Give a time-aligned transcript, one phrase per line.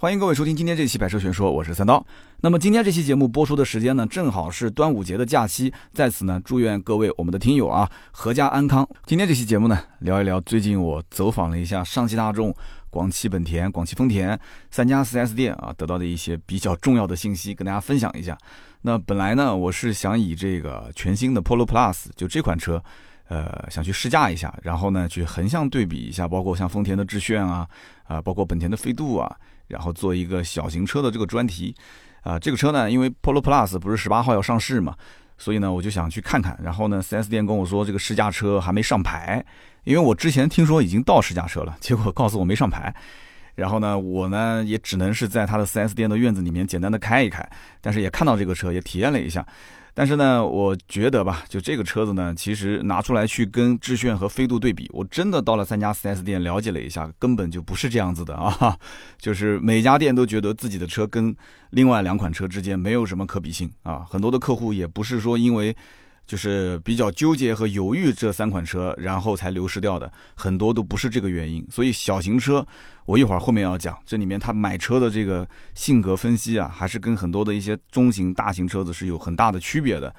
[0.00, 2.02] 欢迎各位收听今天这期《百车全说》，我是三刀。
[2.40, 8.88] 那么今天这期节目播出的时间呢，正好是端午节的假期，在此呢，祝愿各位我们的听友啊，阖家安康。
[9.04, 12.50] 今天这期节目呢，聊一聊最近我走访了一下上汽大众、
[12.88, 14.40] 广汽本田、广汽丰田
[14.70, 18.38] 三家 4S 店啊，得到的一些比较重要的信息，跟大家分享一下。
[18.80, 22.82] 那本来呢，我是想以这个全新的 Polo Plus 就这款车，
[23.28, 27.68] 呃，想去试驾一下，然后呢，去横向对比一下，包括像丰田的致炫啊，
[28.04, 29.36] 啊，包括本田的飞度啊。
[29.70, 31.74] 然后做一个小型车的这个专题，
[32.22, 34.94] 啊，这个车呢，因为 Polo Plus 不是十八号要上市嘛，
[35.38, 36.58] 所以呢，我就想去看看。
[36.62, 39.42] 然后呢，4S 店跟我说这个试驾车还没上牌，
[39.84, 42.94] 因为我之前听说已经到试驾车了，结果告诉我没上牌。
[43.54, 47.46] 然后呢，我呢也只能是在他的 4S 店的院子里面简单的开一开，
[47.80, 49.46] 但是也看到这个车，也体验了一下。
[49.94, 58.76] 但是呢，我觉得吧，就这个车子呢，其实拿出来去跟致炫和飞度对比，我真的到了三家 4S 店了解了一下，根本就不是这样子的啊！
[59.18, 61.34] 就是每家店都觉得自己的车跟
[61.70, 65.76] 另外两款车之间没有什么可比性啊，很多的客户也不是说因为。
[66.30, 71.66] 就是比较纠结和犹豫这三款车，然后才流失掉的很多都不是这个原因。
[71.68, 72.64] 所以小型车，
[73.04, 80.14] 我一会儿后面要讲，这里面他买车的这个性格分析啊，还是跟很多的一些中型、大型车子是有很大的区别的。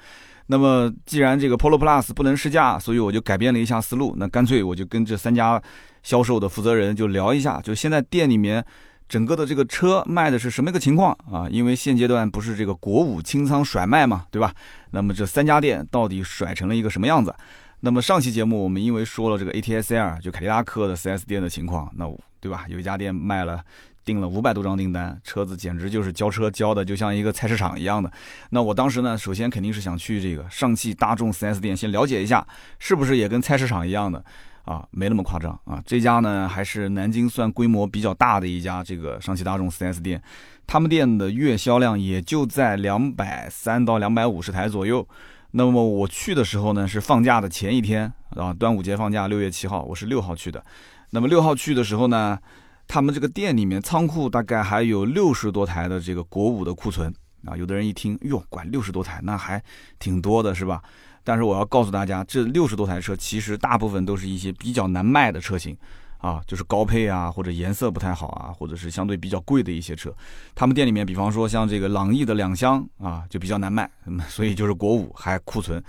[0.48, 5.62] 那么既然这个 Polo Plus 不能试驾，所以我就改变了一下思路，那干脆我就跟这三家
[6.02, 8.62] 销售的负责人就聊一下，就现在店里面。
[9.08, 11.46] 整个的这个车卖的是什么一个情况啊？
[11.50, 14.54] 因为现阶段不是这个国五清仓甩卖嘛，对吧？
[14.90, 17.34] 那么这三家店到底甩成了一个什么样子？
[17.80, 22.06] 那么上期节目我们因为说了这个 ATSR 就凯迪拉克的 4S 店的情况，那
[22.40, 22.64] 对吧？
[22.68, 23.60] 有一家店卖了
[24.04, 28.10] 订了五百多张订单，车子简直就是交车交的就像一个菜市场一样的。
[28.50, 32.46] 那我当时呢，首先肯定是想去这个上汽大众 4S 店先了解一下，
[32.78, 34.24] 是不是也跟菜市场一样的。
[34.64, 35.82] 啊，没那么夸张啊！
[35.84, 40.22] 这家呢还是南京算规模比较大的一家这个上汽大众 4S 店，
[40.66, 45.06] 他们店的月销量也就在两百三到两百五十台左右。
[45.50, 50.64] 那么我去的时候呢是放假的前一天啊，端午节放假，六月七号，我是六号去的。
[51.10, 52.38] 那么六号去的时候呢，
[52.86, 57.12] 他们这个店里面仓库大概还有六十多台的这个国五的库存
[57.44, 57.56] 啊。
[57.56, 59.62] 有的人一听，哟，管六十多台，那还
[59.98, 60.82] 挺多的，是吧？
[61.24, 65.76] 但是我要告诉大家，这六十多台车其实大部分都是一些比较难卖的车型，
[66.18, 70.12] 啊，就是高配啊，或者颜色不太好啊，或者是相对比较贵的一些车。
[70.54, 73.90] 他们店里面，比方说像这个朗逸的两厢啊，就比较难卖，
[74.28, 75.82] 所以就是国五还库存，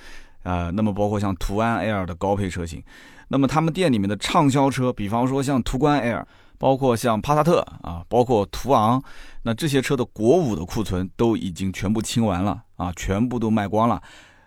[0.44, 2.84] 呃，那么包括像途安 L 的高配车型，
[3.28, 6.28] 那么他们店里面的畅销车，比方说像途观 L，
[6.58, 9.02] 包括像帕萨特啊，包括途昂，
[9.44, 14.02] 那这些车的国五的库存都已经全部清完了啊，全部都卖光了。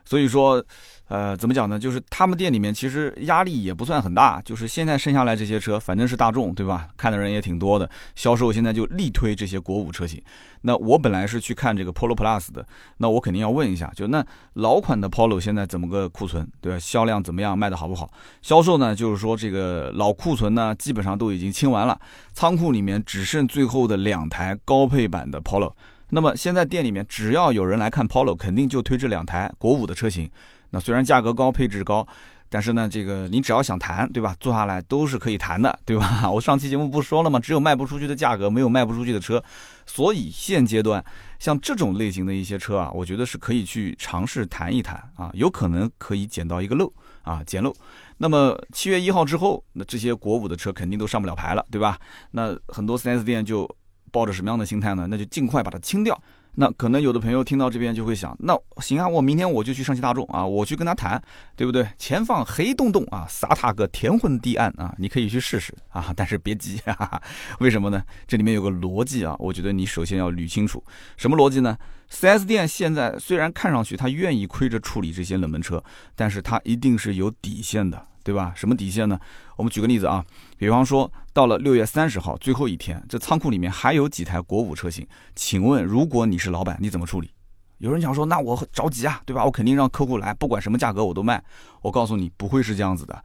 [0.06, 0.64] 所以说，
[1.08, 1.78] 呃，怎么讲呢？
[1.78, 6.88] 就是他们店里面其实压力也不算很大，就是现在剩下来这些车，反正是大众，对吧？
[6.96, 10.22] 看的人也挺多的，销售现在就力推这些国五车型。
[10.62, 14.24] 那我本来是去看这个 Polo Plus 的，那我肯定要问一下，就那
[14.54, 16.78] 老款的 Polo 现在怎么个库存，对吧？
[16.78, 17.58] 销量怎么样？
[17.58, 18.10] 卖的好不好？
[18.42, 22.00] 销售呢，就是说这个老库存呢，基本上都已经清完了，
[22.32, 25.72] 仓库里面只剩最后的两台高配版的 Polo。
[26.10, 30.30] 那么现在店里面只要有人来看 Polo，肯定就推这两台国五的车型。
[30.70, 32.06] 那虽然价格高、配置高，
[32.48, 34.36] 但是呢，这个你只要想谈，对吧？
[34.38, 36.28] 坐下来都是可以谈的，对吧？
[36.30, 37.40] 我上期节目不说了吗？
[37.40, 39.42] 只有卖不出去的价格，没有卖不出去的车。
[39.84, 41.04] 所以现阶段
[41.38, 46.92] 像这种类型的一些车啊，我觉得是可以去尝试谈一谈啊，有可能可以捡到一个漏
[47.22, 47.74] 啊，捡漏。
[48.18, 51.98] 那么七月一号之后，那这些国五的车肯定都上不了牌了，对吧？
[52.30, 53.68] 那很多 4S 店就。
[54.10, 55.06] 抱着什么样的心态呢？
[55.08, 56.20] 那就尽快把它清掉。
[56.58, 61.22] 那可能有的朋友听到这边就会想，那行啊，我明天我就去上汽大众啊，我去跟他谈，
[61.54, 61.86] 对不对？
[61.98, 66.80] 前方黑洞洞啊，撒塔个天昏地暗啊，你可以去试试啊， 但是别急，
[67.60, 68.02] 为什么呢？
[68.26, 70.82] 这里面有个逻辑啊，我觉得你首先要捋清楚，
[71.18, 71.76] 什么逻辑呢
[72.10, 75.84] ？4S 店现在虽然看上去他愿意亏着处理这些冷门车，
[76.14, 78.06] 但是他一定是有底线的。
[78.26, 78.52] 对吧？
[78.56, 79.16] 什么底线呢？
[79.56, 80.24] 我们举个例子啊，
[80.58, 87.30] 比方说到了六月三十号最后一天，这仓库里面还有几台国五车型，请问如果你是老板，你怎么处理？
[87.78, 89.44] 有人讲说，那我着急啊，对吧？
[89.44, 91.42] 我肯定让客户来，不管什么价格我都卖。
[91.82, 93.24] 我告诉你，不会是这样子的，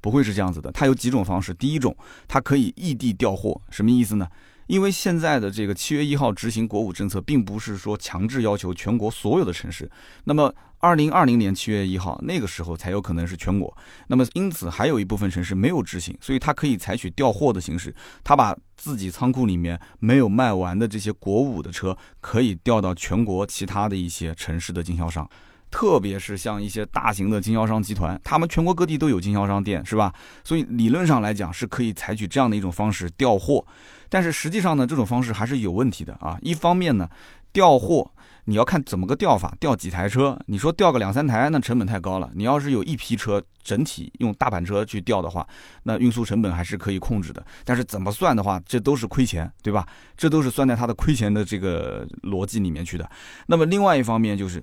[0.00, 0.70] 不会是这样子的。
[0.72, 1.96] 它有几种方式，第一种，
[2.28, 4.28] 它可以异地调货，什么意思呢？
[4.66, 9.90] 因为现在的这个七月一号执行国五政策，并不是说强制要求全国所有的城市，
[10.24, 10.54] 那么。
[10.80, 13.74] 二零二零年七月一号，那个时候才有可能是全国。
[14.08, 17.94] 那么，因此还有一部分城市没有执行，所以它可以采取调货的形式，
[18.24, 25.28] 它把自己仓库里面没有卖完的这些国五的车，可以调到全国其他的一些城市的经销商。
[25.70, 30.12] 特别是像一些大型的经销商集团，他们全国各地都有经销商店，是吧？
[30.42, 33.64] 所以理论上来讲是可以采取这样的一种方式调货，
[34.08, 36.36] 但是实际上呢，这种方式还是有问题的啊。
[36.42, 37.08] 一方面呢，
[37.52, 38.10] 调货
[38.50, 42.28] 你要看怎么个调法，调几台车，你说调个两三台，那成本太高了。
[42.34, 45.46] 你要是有一批车，整体用大板车去调的话，
[45.84, 47.40] 那运输成本还是可以控制的。
[47.64, 49.86] 但是怎么算的话，这都是亏钱，对吧？
[50.16, 53.08] 这都是算在它的亏钱的这个逻辑里面去的。
[53.46, 54.60] 那么另外一方面就是。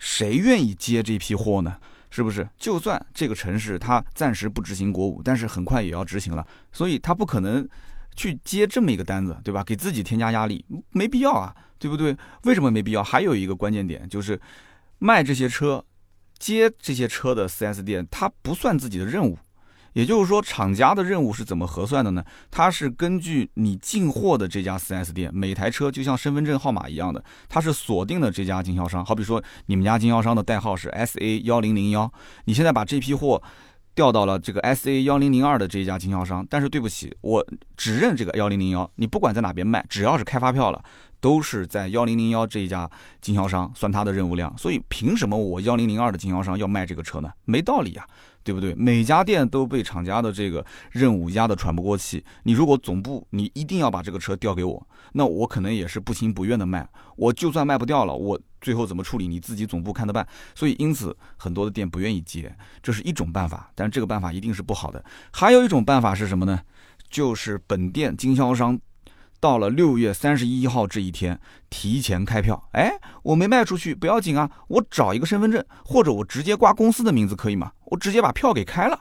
[0.00, 1.76] 谁愿意接这批货呢？
[2.08, 2.48] 是不是？
[2.56, 7.68] 就算这个城市它暂时不执行国五，但是很快也要执行了，所以他不可能
[8.18, 9.62] 去接这么一个单子，对吧？
[9.62, 12.16] 给自己添加压力，没必要啊，对不对？
[12.42, 13.02] 为什么没必要？
[13.02, 14.38] 还有一个关键点就是，
[14.98, 15.84] 卖这些车、
[16.36, 19.38] 接这些车的 4S 店，它不算自己的任务。
[19.94, 22.22] 也就是说，厂家的任务是怎么核算的呢？
[22.50, 29.04] 它是根据你进货的这家 4S 店，每台车就像身份证号码一样的，它是锁定的这家经销商。
[29.04, 32.12] 好比说，你们家经销商的代号是 SA 幺零零幺，
[32.44, 33.42] 你现在把这批货
[33.98, 37.44] 调到了这个 SA 幺零零二的这一家经销商，但是对不起，我
[37.76, 40.80] 只认这个幺零零幺，你不管在哪边卖，只要是开发票了，
[41.20, 42.88] 都是在幺零零幺这一家
[43.20, 44.56] 经销商算他的任务量。
[44.56, 47.28] 所以，凭什么我幺零零二的经销商要卖这个车呢？
[47.44, 48.06] 没道理呀。
[48.48, 48.74] 对不对？
[48.76, 52.24] 每家店都被厂家的这个任务压得喘不过气。
[52.44, 56.88] 你如果总部你一定要把这个车调给我，那我可能也是不情不愿的卖。
[57.14, 59.28] 我就算卖不掉了，我最后怎么处理？
[59.28, 60.26] 你自己总部看着办。
[60.54, 65.04] 所以因此很多的店不愿意接，这是一种办法，但这个办法一定是不好的。
[65.30, 66.58] 还有一种办法是什么呢？
[67.10, 68.80] 就是本店经销商。
[69.40, 71.38] 到了六月三十一号这一天，
[71.70, 72.68] 提前开票。
[72.72, 72.92] 哎，
[73.22, 77.72] 我没卖出去不要紧啊，我找一个身份证，或者我直接挂公司的名字可以吗？
[77.84, 79.00] 我直接把票给开了，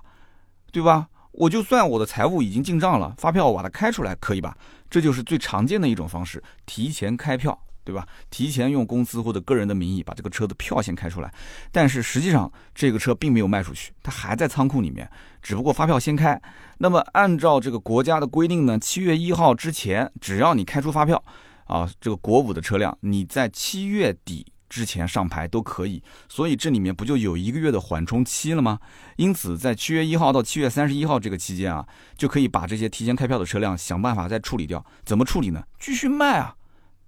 [0.72, 1.08] 对吧？
[1.32, 4.58] 我就算我的财务已经进账了，发票我把它开出来可以吧？
[4.90, 7.60] 这就是最常见的一种方式，提前开票。
[7.88, 8.06] 对吧？
[8.30, 11.34] 提前用公司或者个人的名义把这个车的票先开出来，
[11.72, 15.10] 但是实际上这个车并没有卖出去，它还在仓库里面，
[15.42, 16.38] 只不过发票先开。
[16.80, 21.24] 那么按照这个国家的规定呢，七月一号之前，只要你开出发票，
[21.68, 26.04] 啊，这个国五的车辆，你在七月底之前上牌都可以。
[26.28, 28.78] 所以这里面不就有一个月的缓冲期了吗？
[29.16, 31.88] 因此在七月一号到七月三十一号这个期间啊，
[32.18, 34.86] 就可以把这些提前开票的车辆想办法再处理掉。
[35.06, 35.64] 怎么处理呢？
[35.80, 36.54] 继续卖啊，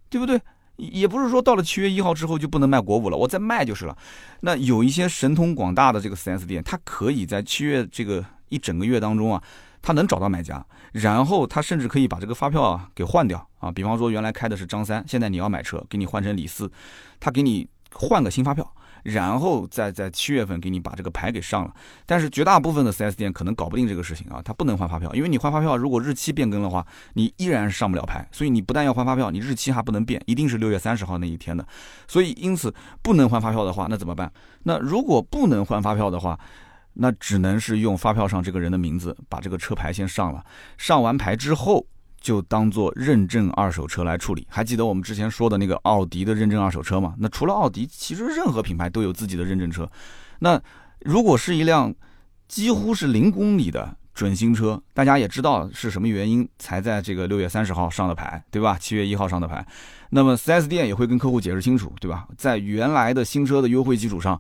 [0.09, 0.39] 对不对？
[0.79, 3.95] 也不是说到了七月一号之后就不能卖国五了，我再卖就是了。
[4.41, 9.43] 那有一些神通广大的这个 4S 店，他可以在七月这个一整个月当中啊，
[9.81, 13.71] 他能找到买家，然后他甚至可以把这个发票啊给换掉啊。
[13.71, 16.71] 比方说原来开的是张三，现在你要买车，给你换成李四，
[17.19, 18.73] 他给你换个新发票。
[19.03, 21.73] 然后再在七月份给你把这个牌给上了，
[22.05, 31.65] 但是绝大部分的 4S 店可能搞不定这个事情啊，他不能换发票，因为你换发票如果日期变更的话，你依然上不了牌，所以你不但要换发票，你日期还不能变，一定是六月三十号那一天的，
[32.07, 34.31] 所以因此不能换发票的话，那怎么办？
[34.63, 36.39] 那如果不能换发票的话，
[36.93, 40.43] 那只能是用发票上这个人的名字把这个车牌先上了，
[40.77, 41.85] 上完牌之后。
[42.19, 44.45] 就当做认证二手车来处理。
[44.49, 47.15] 还记得我们之前说的那个奥迪的认证二手车吗？
[47.17, 49.89] 那除了奥迪，其实任何品牌都有自己的认证车。
[50.39, 50.61] 那
[51.01, 51.93] 如果是一辆
[52.47, 58.77] 几乎是零公里的准新车，大家也知道是什么原因才在这个六月三十号上的牌，对吧？
[58.79, 59.65] 七月一号上的牌。
[60.09, 62.27] 那么 4S 店也会跟客户解释清楚，对吧？
[62.37, 64.39] 在原来的新车的优惠基础上，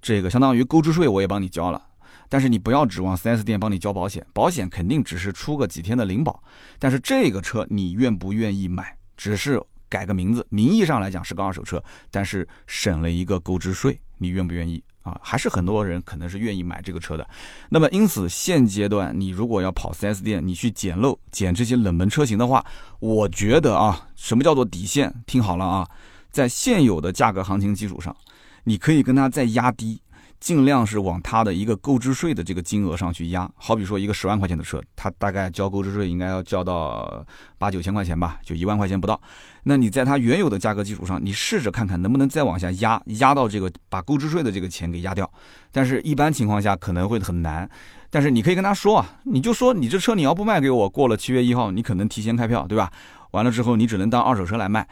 [0.00, 1.82] 这个相当于购置税我也帮你交了。
[2.30, 6.42] 但是你不要指望 4S 店帮你交保险，保险肯定只是出个几天的零保。
[6.78, 8.96] 但是这个车你愿不愿意买？
[9.16, 15.18] 只是改个名字，名义上来讲是个二手车，但是省了一个购置税，你愿不愿意啊？
[15.22, 17.28] 还是很多人可能是愿意买这个车的。
[17.68, 22.64] 那么因此现阶段你如果要跑 4S 店，你去捡漏捡这些冷门车型的话，
[23.00, 25.12] 我觉得啊，什么叫做底线？
[25.26, 25.88] 听好了啊，
[26.30, 28.16] 在现有的价格行情基础上，
[28.62, 30.00] 你可以跟他再压低。
[30.40, 37.24] 尽量是往他的一个购置税的这个金额上去压，好比说一个十万块钱的车，他大概交购置税应该要交到
[37.58, 39.20] 八九千块钱吧，就一万块钱不到。
[39.64, 45.30] 那你在它原有的价格基础上，你试着看看能不能再往下压，压到这个把购置税的这个钱给压掉。
[45.70, 47.68] 但是一般情况下可能会很难。
[48.08, 52.90] 但是你可以跟他说啊，你就说你这车你要不卖给我，过了七月一号你可能提前开票，对吧？
[53.32, 54.88] 完了之后你只能当二手车来卖。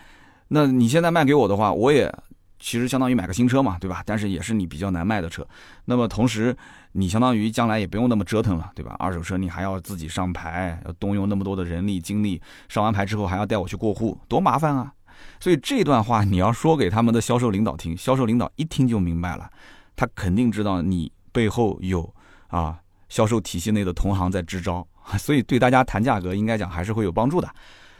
[0.48, 2.14] 那你现在卖给我的话，我也。
[2.58, 4.02] 其实相当于买个新车嘛，对吧？
[4.04, 5.46] 但是也是你比较难卖的车。
[5.84, 6.56] 那么同时，
[6.92, 8.96] 你相当于将来也不用那么折腾了，对吧？
[8.98, 14.92] 二手车你还要自己上牌，要动用那么多的人力精力，上完牌之后还要带我去过户，多麻烦啊！
[15.40, 19.48] 所以这段话你要说给他们的销售领导听，销售领导一听就明白了，
[19.94, 22.12] 他肯定知道你背后有
[22.48, 24.86] 啊销售体系内的同行在支招，
[25.18, 27.48] 所以对大家谈价格应该讲还是会有帮助的。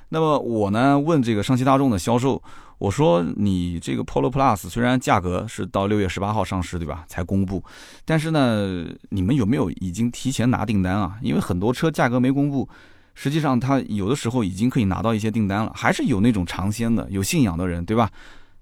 [0.08, 2.42] 那么我呢问这个上汽大众的销售。
[2.78, 7.04] 我说你这个 Polo Plus 虽然价格是到六月十八号上市，对吧？
[7.08, 7.60] 才公布，
[8.04, 11.18] 但是呢，你们有没有已经提前拿订单啊？
[11.20, 12.68] 因为很多车价格没公布，
[13.16, 18.08] 实际上他有的时候已经可以拿到一些订单了，还是有那种尝鲜的、有信仰的人，对吧？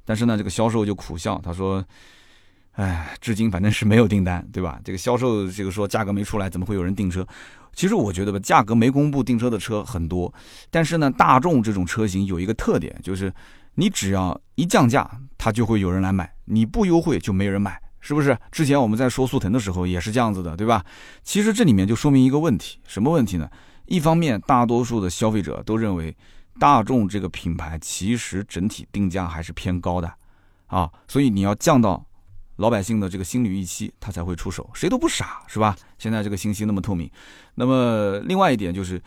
[0.07, 1.85] 但是呢，这个销售就苦笑，他说
[2.73, 4.81] ：“哎，至今反正是没有订单，对吧？
[4.83, 7.27] 这个销售这个说价格没出来，怎么会有人订车？
[7.75, 10.33] 其实我觉得吧，价格没公布订车的车很多，
[10.71, 13.31] 但是呢，大众这种车型有一个特点就是。”
[13.77, 18.37] 你只要一降价，它就会有人来买；你不优惠就没人买，是不是？
[18.51, 20.85] 之前我们在说速腾的时候也是这样子的，对吧？
[21.23, 23.49] 其实这里面就说明一个问题，什么问题呢？
[23.85, 26.17] 一方面，大多数的消费者都认为
[26.59, 30.13] 大众这个品牌其实整体定价还是偏高的，
[30.67, 32.05] 啊，所以你要降到
[32.57, 34.69] 老百姓的这个心理预期，他才会出手。
[34.73, 35.77] 谁都不傻，是吧？
[35.99, 37.11] 现在这个信息那么透明。
[37.55, 39.01] 那么另外一点就是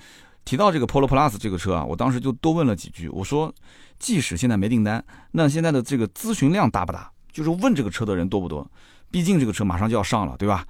[0.49, 3.53] 提到这个 Polo Plus 这个车啊，我当时就多问了几句，我说。
[3.99, 7.11] 即使现在没订单，那现在的这个咨询量大不大？
[7.33, 8.65] 就是问这个车的人多不多？
[9.11, 10.65] 毕竟这个车马上就要上了，对吧？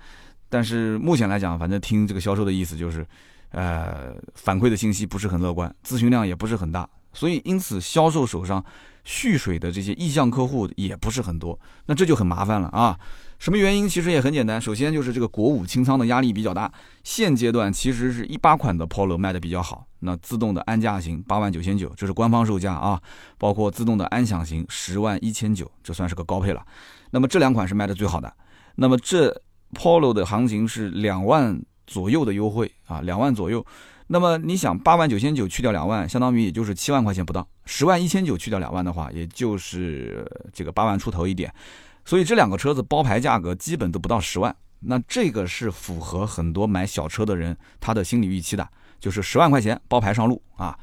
[0.50, 3.06] 但是目前来讲，反正听这个销售的意思就是，
[3.52, 8.66] 呃，反馈的信息不是很乐观，咨询量也不是很大，所以因此销售手上
[9.04, 13.00] 蓄水的这些意向客户也不是很多，那这就很麻烦了啊。
[13.40, 13.88] 什么原因？
[13.88, 16.70] 其实也很简单，首先就是这个国五清仓的压力比较大。
[17.06, 23.02] 现阶段其实是一八款的 Polo 卖的比较好，那自动的安驾型八万九千九，这是官方售价啊，
[23.38, 26.62] 包括自动的安享型十万一千九，这算是个高配了。
[27.12, 28.32] 那么这两款是卖的最好的。
[28.76, 29.42] 那么这
[29.74, 33.66] Polo 的行情是两万左右的优惠啊，两万左右。
[34.08, 37.48] 那么你想八万九千九去掉两万，相当于也就是七万块钱不到。
[37.66, 41.54] 十万一千九去掉两万的话，也就是这个八万出头一点。
[42.10, 48.68] 所以这两个车子包牌价格基本都不到十万，那这个是符合很多买小车的人他的心理预期的，
[49.00, 50.76] 就是十万块钱包牌上路啊，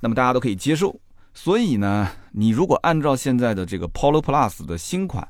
[0.00, 1.00] 那么大家都可以接受。
[1.32, 5.28] 所以呢，你如果按照现在的这个 Polo Plus 的新款，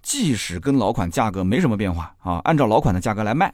[0.00, 3.52] 即使跟老款价格没什么变化啊，按照老款的价格来卖，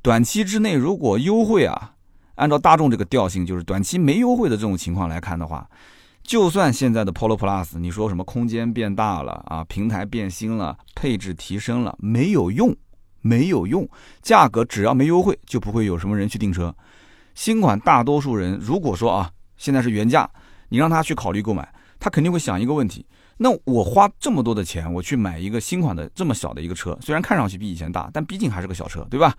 [0.00, 1.92] 短期之内如果优惠啊，
[2.36, 5.68] 按照大众这个调性，就是短期没优惠的这种情况来看的话。
[6.28, 12.76] 就算现在的 Polo Plus，你说什么空间变大了啊，平台变新了，配置提升了，没有用，
[13.22, 13.88] 没有用，
[14.20, 16.76] 价格只要没优惠，就不会有什么人去订车。
[17.34, 20.30] 新款大多数人如果说啊，现在是原价，
[20.68, 21.66] 你让他去考虑购买，
[21.98, 23.06] 他肯定会想一个问题：
[23.38, 29.34] 那我花这么多的钱，我去买一个新款的这么小的一个车，虽然看上去比以前大，但毕竟还是个小车，对吧？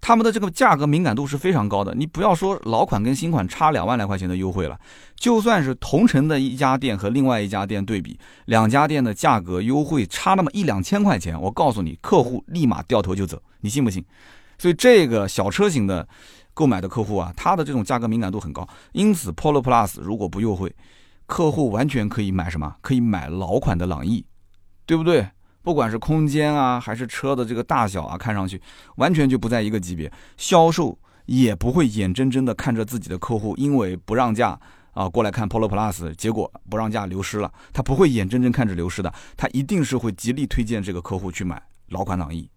[0.00, 4.78] 他们的这个价格敏感度是非常高的，你不要说老款跟新款差两万来块钱的优惠了，
[5.16, 14.04] 就算是同城的一家店和另外一家店对比，两家店的价格优惠差那么一两千块钱，我告诉你，客户立马掉头就走，你信不信？
[14.58, 16.06] 所以这个小车型的
[16.54, 20.72] 购买的客户啊，他的这种价格敏感度很高，因此 Polo Plus 如果不优惠，
[21.26, 22.76] 客户完全可以买什么？
[22.80, 24.24] 可以买老款的朗逸，
[24.86, 25.26] 对不对？
[25.66, 28.62] 不管是空间啊，还是车的这个大小啊，看上去
[28.98, 30.08] 完全就不在一个级别。
[30.36, 34.56] 销售也不会眼睁睁的看着自己的客户因为不让价
[34.92, 37.52] 啊过来看 Polo Plus，结果不让价流失了。
[37.72, 42.48] 他不会眼睁睁看着流失的，他一定是会极力推荐这个客户去买老款朗逸。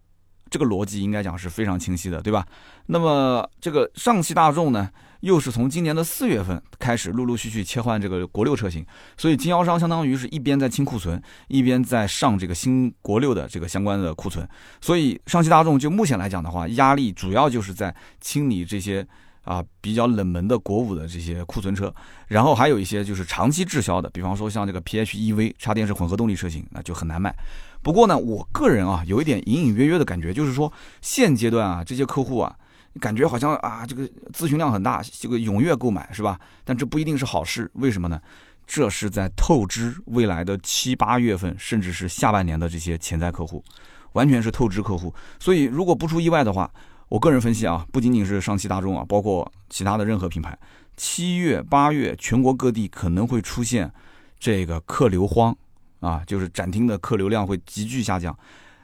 [0.51, 2.45] 这个逻辑应该讲是非常清晰的，对吧？
[2.85, 4.87] 那么这个上汽大众呢，
[5.21, 8.85] 又是从今年的四月份开始陆陆续续切换这个国六车型，
[9.17, 14.47] 所以经销商相当于是一边在清库存，一边在上这个新国六的这个相关的库存。
[14.81, 19.05] 所以上汽大众就目前来讲的话，压力主要就是在清理这些
[19.43, 21.93] 啊比较冷门的国五的这些库存车，
[22.27, 27.35] 然后还有一些就是长期滞销的，比方说像这个 PHEV 插电式混合动力车型，那就很难卖。
[27.81, 30.71] 不过呢，我个人啊有一点隐隐约约的感觉，就是说
[31.01, 32.55] 现阶段啊这些客户啊，
[32.99, 36.39] 感觉好像啊这个咨询量很大，这个踊跃购买是吧？
[36.63, 38.21] 但这不一定是好事，为什么呢？
[38.67, 43.63] 这是在透支未来的七八月份，甚至是下半年的这些潜在客户，
[44.11, 45.11] 完全是透支客户。
[45.39, 46.69] 所以如果不出意外的话，
[47.07, 50.55] 我个人分析啊，不仅仅是上汽大众啊，包括其他的任何品牌，
[50.95, 53.91] 七月八月全国各地可能会出现
[54.39, 55.55] 这个客流荒。
[55.99, 58.33] 啊，就是展厅的客流量会急剧下降，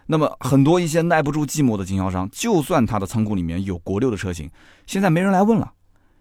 [0.07, 4.49] 那么很多一些耐不住寂寞的经销商，就算他的仓库里面有国六的车型，
[4.85, 5.73] 现在没人来问了，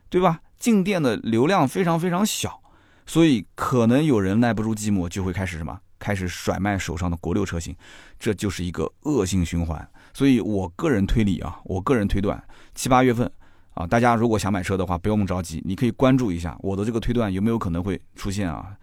[0.08, 0.40] 对吧？
[0.58, 2.62] 进店的流量非常非常小，
[3.04, 5.78] 所以可能有人耐不住寂寞，就会开始什么？
[5.98, 7.74] 开始甩卖手上的国六车型，
[8.18, 9.86] 这就是一个恶性循环。
[10.12, 12.42] 所以我个人推理啊，我个人推断，
[12.74, 13.30] 七八月份
[13.74, 18.76] 啊，大家如果想买车的话，不用着急，你可以关注一下我的这个推断有没有可能会出现啊。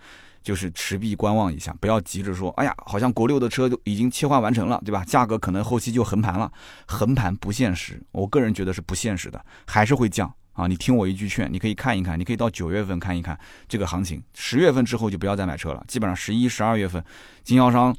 [0.43, 5.03] 就是持币观望一下，不要急着说，哎呀，好像国六的车都已经切换完成了，对吧？
[5.05, 6.51] 价格可能后期就横盘了，
[6.87, 15.83] 横盘不现实，我个人觉得是不现实的，还是会降啊，你听我一句劝，你可以看一看，你可以到九月份看一看这个行情，十月份之后就不要再买车了。
[15.87, 17.03] 基本上十一、十二月份，
[17.43, 17.95] 经销商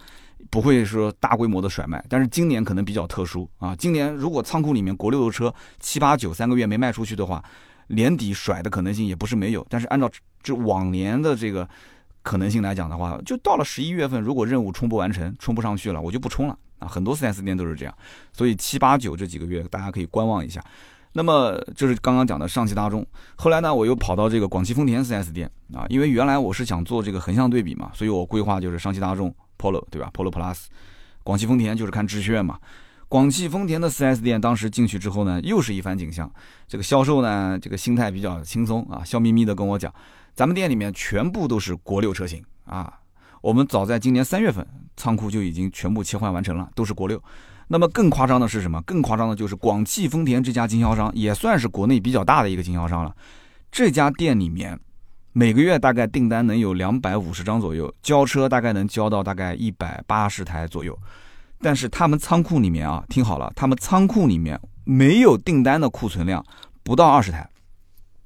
[0.50, 3.74] 不会说大规模的甩卖，但是今年可能比较特殊啊。
[3.76, 7.42] 今年如果仓库里面国六的车七八九三个月没卖出去的话，
[7.86, 9.64] 年底甩的可能性也不是没有。
[9.70, 10.10] 但是按照
[10.42, 11.68] 这往年的这个
[12.22, 16.88] 可能性来讲的话，就到了十一月份，如果任务冲不完成，冲不上去了，我就不冲了啊。
[16.88, 17.94] 很多 4S 店都是这样，
[18.32, 20.62] 所以七八九这几个月大家可以观望一下。
[21.14, 30.66] 那么就是刚刚讲的上汽大众，后来呢，我又跑到这个广汽丰田 4S 店啊，因为原来我是想做这个横向对比嘛，所以我规划就是上汽大众 Polo 对吧？Polo Plus，
[31.22, 32.58] 广汽丰田就是看致炫嘛。
[33.12, 36.32] 广汽丰田的 4S 店当时进去之后呢，又是一番景象。
[36.66, 39.92] 这个销售呢，这个心态比较轻松啊，笑眯眯的跟我讲，
[40.34, 42.90] 咱们店里面全部都是国六车型啊。
[43.42, 44.66] 我们早在今年三月份，
[44.96, 47.22] 仓库就已经全部切换完成了，都是国六。
[47.68, 48.80] 那么更夸张的是什么？
[48.86, 53.14] 更夸张的就是广汽丰田这家经销商也算是国内比较大的一个经销商了。
[53.70, 54.80] 这家店里面
[55.34, 60.98] 每个月大概订单能有两百五十张左右，交车大概能交到大概一百八十台左右。
[61.62, 66.44] 但是他们仓库里面啊，听好了，他们仓库里面没有订单的库存量
[66.82, 67.48] 不到二十台。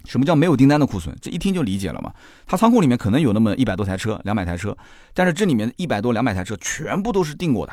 [0.07, 1.17] 什么叫没有订单的库存？
[1.21, 2.13] 这一听就理解了嘛。
[2.47, 4.77] 他仓库里面可能有那么一百多台车、两百台车，
[5.13, 7.73] 但是这里面一百多、两百台车全部都是订过的。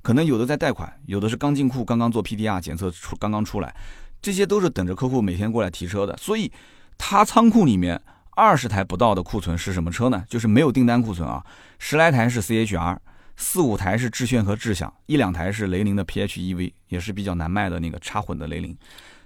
[0.00, 3.74] 可能有的在贷款，有的是刚进库，刚刚做 PDR 检测出刚刚出来，
[4.20, 6.16] 这些都是等着客户每天过来提车的。
[6.16, 6.50] 所以，
[6.96, 8.00] 他仓库里面
[8.36, 10.24] 二十台不到的库存是什么车呢？
[10.28, 11.44] 就是没有订单库存啊，
[11.80, 12.96] 十来台是 CHR，
[13.36, 18.76] 四五台是致炫和智享，一两台是雷凌的 PHEV，也是比较难卖的那个插混的雷凌。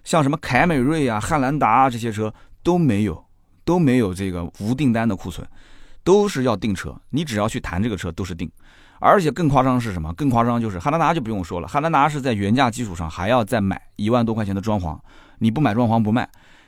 [0.05, 2.33] 像什么凯美瑞啊、汉兰达啊这些车
[2.63, 3.25] 都没有，
[3.65, 5.47] 都没有这个无订单的库存，
[6.05, 6.99] 都是要订车。
[7.11, 8.51] 你只要去谈这个车，都是订。
[8.99, 10.11] 而且更夸张是什么？
[10.15, 14.99] 更夸张就是汉兰达就不用说了，汉兰达是在原价基础上还要再买一万多块钱的装潢，
[15.41, 16.27] 你不买装潢不卖。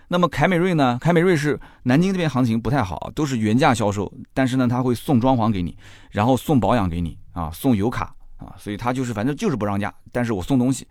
[0.09, 0.99] 那么凯美瑞呢？
[1.01, 5.77] 凯美瑞是南京这边行情不太好，都是原价销售，但是呢他会送装潢给你，
[6.11, 10.89] 然后送保养给你啊，送油卡啊，所以他就是反正就是不让价，但是我送东西。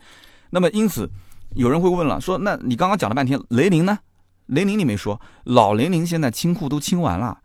[0.51, 1.09] 那么因此
[1.55, 3.99] 有人会问了，说那你刚刚讲了半天雷凌呢？
[4.45, 7.39] 雷凌你没说，老雷凌现在清库都清完了。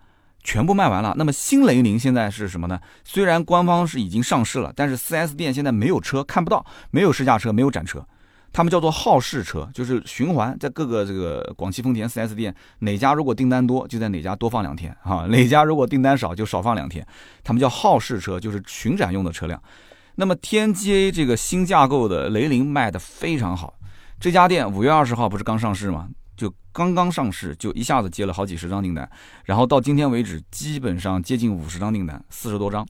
[0.44, 2.80] 全部卖完了，那么新雷凌现在是什么呢？
[3.04, 8.05] 虽然官方是已经上市了，但是 4S 店现在没有车，看不到，没有试驾车，没有展车，
[8.53, 17.07] 他们叫做好试车，就是循环在各个这个广汽丰田 4S 店，哪家如果订单多，就在哪家多放两天，哈，哪家如果订单少就少放两天，
[17.43, 19.61] 他们叫好试车，就是巡展用的车辆。
[20.17, 23.75] 那么 TNGA 这个新架构的雷凌卖的非常好，
[24.21, 26.09] 这家店五月二十号不是刚上市吗？
[26.37, 29.09] 就刚刚上市，就一下子接了好几十张订单，
[29.45, 32.87] 然后到今天为止，基本上接近五十张订单，四十多张。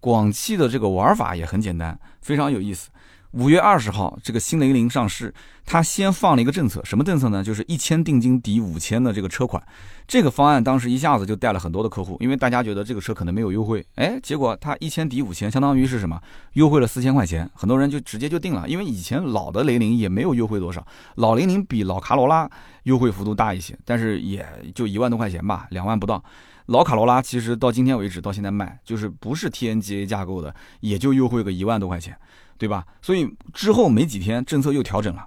[0.00, 2.90] 广汽的这个玩法也很简单，非常有意思。
[3.34, 5.34] 五月二十号，这个新雷凌上市，
[5.66, 7.42] 它先放了一个政策，什么政策呢？
[7.42, 9.60] 就是一千定金抵五千的这个车款。
[10.06, 16.20] 这个方案当时一下子就带了很多的客户，因为大家觉得这个车可能没有优惠，哎，结果它一千抵五千，相当于是什么？
[16.52, 18.68] 优惠了四千块钱，很多人就直接就定了。
[18.68, 22.48] 因为以前老的雷凌也没有优惠多少，老雷凌比老卡罗拉
[22.84, 26.22] 优惠幅度大一些，但是也就一万多块钱吧，两万不到。
[26.66, 32.16] 老卡罗拉其实到今天为止，到现在卖就是不是 TNGA 架构的，也就优惠个一万多块钱。
[32.56, 32.84] 对吧？
[33.02, 35.26] 所以之后没几天，政策又调整了，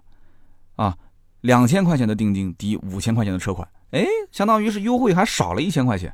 [0.75, 0.97] 啊，
[1.41, 6.13] 两千块钱的定金抵五千块钱的车款，哎，相当于是优惠还少了一千块钱。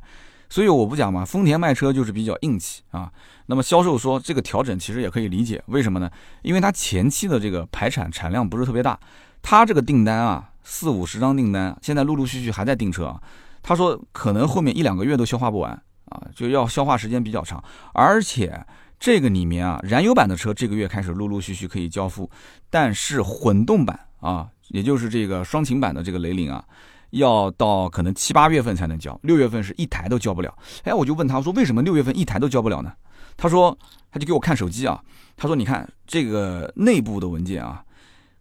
[0.50, 3.10] 所以我不讲嘛，丰田卖车就是比较硬气啊。
[3.46, 6.10] 那么销售说这个调整其实也可以理解，为什么呢？
[6.42, 8.98] 因为它前期的这个排产产量不是特别大，
[9.42, 13.20] 他这个订单啊，四五十张订单，现在陆陆续续还在订车啊。
[13.62, 15.72] 他说可能后面一两个月都消化不完
[16.10, 18.64] 啊，就要消化时间比较长，而且。
[18.98, 22.30] 这个里面啊，燃油版的车这个月开始陆陆续续可以交付，
[22.70, 26.64] 但是混动版啊，也就是这个双擎版的这个雷凌啊，
[27.10, 30.56] 要到可能七八月份才能交，六月份是一台都交不了。
[30.84, 32.92] 哎，我就问他说，为什么六月份一台都交不了呢？
[33.36, 33.76] 他说，
[34.10, 35.02] 他就给我看手机啊，
[35.36, 37.84] 他说，你看这个内部的文件啊，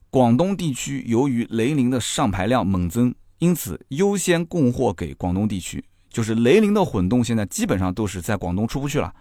[0.10, 9.14] 广东地区由于雷凌的上牌量猛增，因此优先供货给广东地区，就是雷凌的混动现在基本上都是在广东出不去了。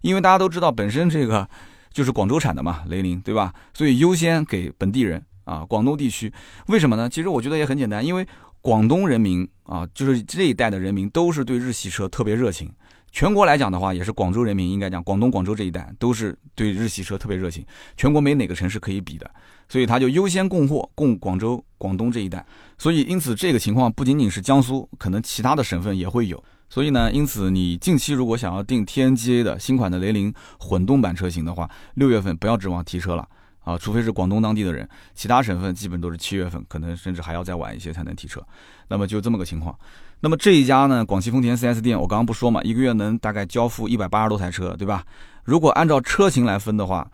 [0.00, 1.48] 因为大家都知道，本身这个
[1.92, 3.52] 就是广州产的嘛，雷凌，对吧？
[3.74, 6.32] 所以优先给本地人啊，广东地区。
[6.68, 7.08] 为什么呢？
[7.08, 8.26] 其实我觉得也很简单，因为
[8.60, 12.70] 广东人民啊，就是这一代的人民都是对日系车特别热情。
[13.12, 17.66] 全国来讲的话，也是广州人民应该讲，广东、广州这一带都是对日系车特别热情。
[17.96, 19.28] 全国没哪个城市可以比的，
[19.68, 22.46] 所以他就优先供货，供广州、广东这一带。
[22.78, 26.42] 所以因此这个情况不仅仅是江苏，可能其他的省份也会有。
[26.70, 33.28] 所以呢，因此你近期如果想要订 TNGA 的新款的雷凌混动版车型的话，六月份不要指望提车了
[33.64, 38.40] 啊，除非是广东当地的人，其他省份基本都是七月份，可能甚至还要再晚一些才能提车。
[38.88, 39.76] 那么就这么个情况。
[40.20, 45.04] 那么这一家呢，广汽丰田 4S 店，我刚刚不说嘛，一个月能大概交付一百八十多台车，对吧？
[45.44, 47.10] 如果按照车型来分的话，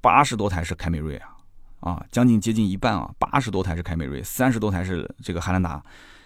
[0.00, 1.28] 八十多台是凯美瑞啊，
[1.80, 5.80] 啊，将近接近一半啊，八十多台是凯美瑞，三十多台是这个汉兰达，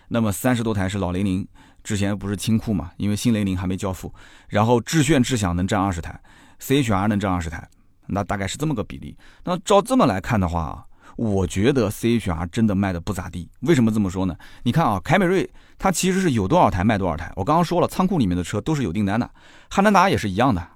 [0.09, 1.47] 那么三十多台是老雷凌，
[1.83, 4.13] 之前不是清库嘛，因为新雷凌还没交付，
[4.49, 6.21] 然后致炫、致享能占二十台
[6.61, 7.69] ，CHR 能占二十台，
[8.07, 9.17] 那大概是这么个比例。
[9.45, 10.85] 那照这么来看的话啊。
[11.15, 14.35] 我觉得 C H R 真的卖的不咋地，为什么这么说呢？
[14.63, 17.31] 你看啊，凯美瑞它其实是有多少台卖多少台。
[17.37, 19.31] 我刚刚说了，仓库里面的车都是有订单的，
[19.69, 20.67] 汉兰达也是一样的，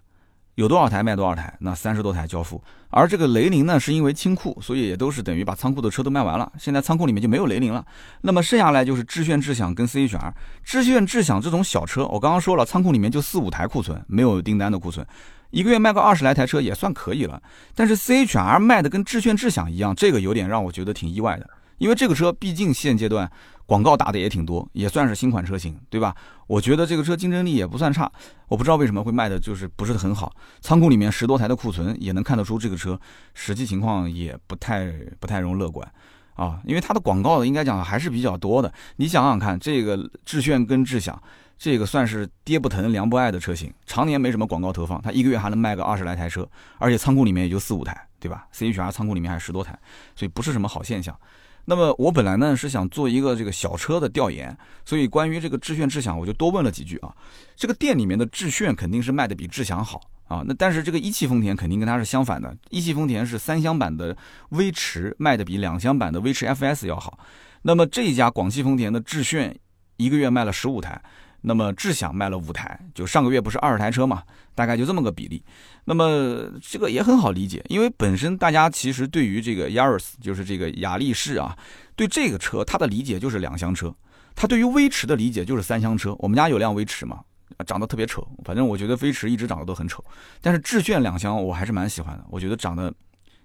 [0.56, 2.62] 有多少台卖多少台，那三十多台交付。
[2.88, 7.84] 而这个雷凌呢，是因为清库，所以也都是等于把仓库的车都卖完了，现在仓库里面就没有雷凌了。
[8.22, 10.34] 那么剩下来就是致炫、智享跟 C H R。
[10.64, 15.06] 致炫、智享这种小车，我刚刚说了，仓库里面就四五台库存，没有订单的库存。
[15.50, 17.40] 一个月卖个二十来台车也算可以了，
[17.74, 21.46] 但是 C H R 卖的跟致炫、智享一样，这个有点让我觉得挺意外的。
[21.78, 23.30] 因为这个车毕竟现阶段
[23.66, 26.14] 广告打的也挺多，也算是新款车型，对吧？
[26.46, 28.10] 我觉得这个车竞争力也不算差。
[28.48, 32.98] 我不知道为什么会卖的就是不是很好，仓库里面十多台的库存也能看得出这个车
[33.34, 35.86] 实际情况也不太不太容乐观
[36.34, 36.60] 啊。
[36.64, 38.72] 因为它的广告应该讲还是比较多的。
[38.96, 41.20] 你想想看，这个致炫跟智享。
[41.58, 49.72] 这个算是爹不疼娘不爱的车型，常年没什么广告投放，它一个月还能卖个二十来台车，而且仓库里面也就四五台，对吧？C H R 仓库里面还十多台，
[50.14, 51.18] 所以不是什么好现象。
[51.68, 57.14] 那么我本来呢是想做一个这个小车的调研，所以关于这个致炫、智享，我就多问了几句啊。
[57.56, 64.16] 这个店里面的致炫肯定是卖的比智享好啊，那但是这个一汽丰田肯定跟它是相反的，一汽丰田是三厢版的
[64.50, 67.18] 威驰卖的比两厢版的威驰 F S 要好。
[67.62, 69.58] 那么这一家广汽丰田的致炫
[69.96, 71.02] 一个月卖了十五台。
[71.48, 74.20] 那么智享卖了五台，就上个月不是二十台车嘛，
[74.52, 75.40] 大概就这么个比例。
[75.84, 81.56] 那么这个也很好理解，因为本身大家其实对于这个 Yaris，就是这个雅力士啊，
[81.94, 83.94] 对这个车它的理解就是两厢车，
[84.34, 86.16] 它对于威驰的理解就是三厢车。
[86.18, 87.20] 我们家有辆威驰嘛，
[87.64, 90.04] 长得特别丑，反正我觉得威驰一直长得都很丑，
[90.40, 92.92] 但是致炫两厢我还是蛮喜欢的，我觉得长得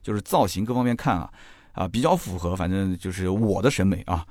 [0.02, 1.32] 就是造型各方面看啊
[1.74, 4.26] 啊比较符合，反正就是我的审美啊。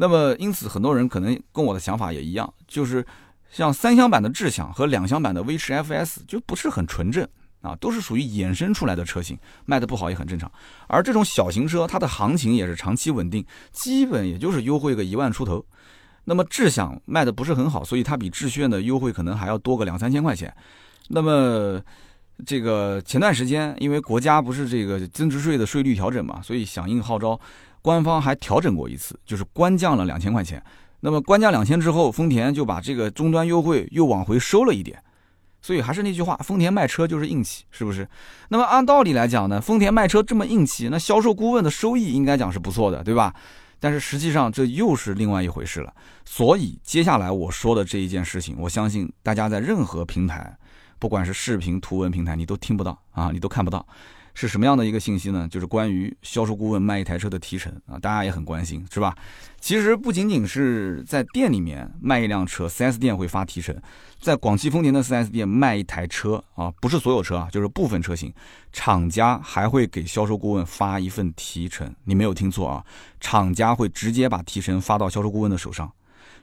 [0.00, 3.04] 那么，因此很多人可能跟我的想法也一样，就是
[3.50, 7.26] 像三厢版的智享和两厢版的威驰 FS 就不是很纯正
[7.62, 10.48] 啊，都是属于衍生出来的车型，卖的不好也很正常。
[10.86, 15.66] 而这种小型车，它的行情也是长期稳定，基本也就是优惠个一万出头。
[16.26, 20.54] 那么智享卖的不是很好，所以它比致炫的优惠可能还要多个两三千块钱。
[21.08, 21.82] 那么
[22.46, 27.40] 这个前段时间，因为国家不是这个增值税的税率调整嘛，所以响应号召。
[27.88, 30.62] 官方还调整过一次，就是官降了两千块钱。
[31.00, 35.02] 那么官降两千之后，丰田就把这个终端优惠又往回收了一点。
[35.62, 38.06] 所以还是那句话，丰田卖车就是硬气，是不是？
[38.50, 43.34] 那么按道理来讲呢，丰田卖车这么硬气，那销售顾问的收益应该讲是不错的，对吧？
[43.80, 45.90] 但是实际上这又是另外一回事了。
[46.26, 50.54] 所以接下来我说的这一件事情，我相信大家在任何平台，
[50.98, 53.86] 不管是视频、图文平台，你都听不到啊，你都看不到。
[54.40, 55.48] 是什么样的一个信息呢？
[55.50, 59.12] 就是关于销售顾问卖一台车的提成啊，大家也很关心，是吧？
[59.60, 63.74] 其实不仅仅是在店里面卖一辆车，4S 店会发提成，
[64.20, 68.32] 在广汽丰田的 4S 店卖一台车啊，不是所有车啊，就是部分车型，
[68.72, 71.92] 厂家还会给销售顾问发一份提成。
[72.04, 72.86] 你没有听错啊，
[73.18, 75.92] 厂家会直接把提成发到销售顾问的手上。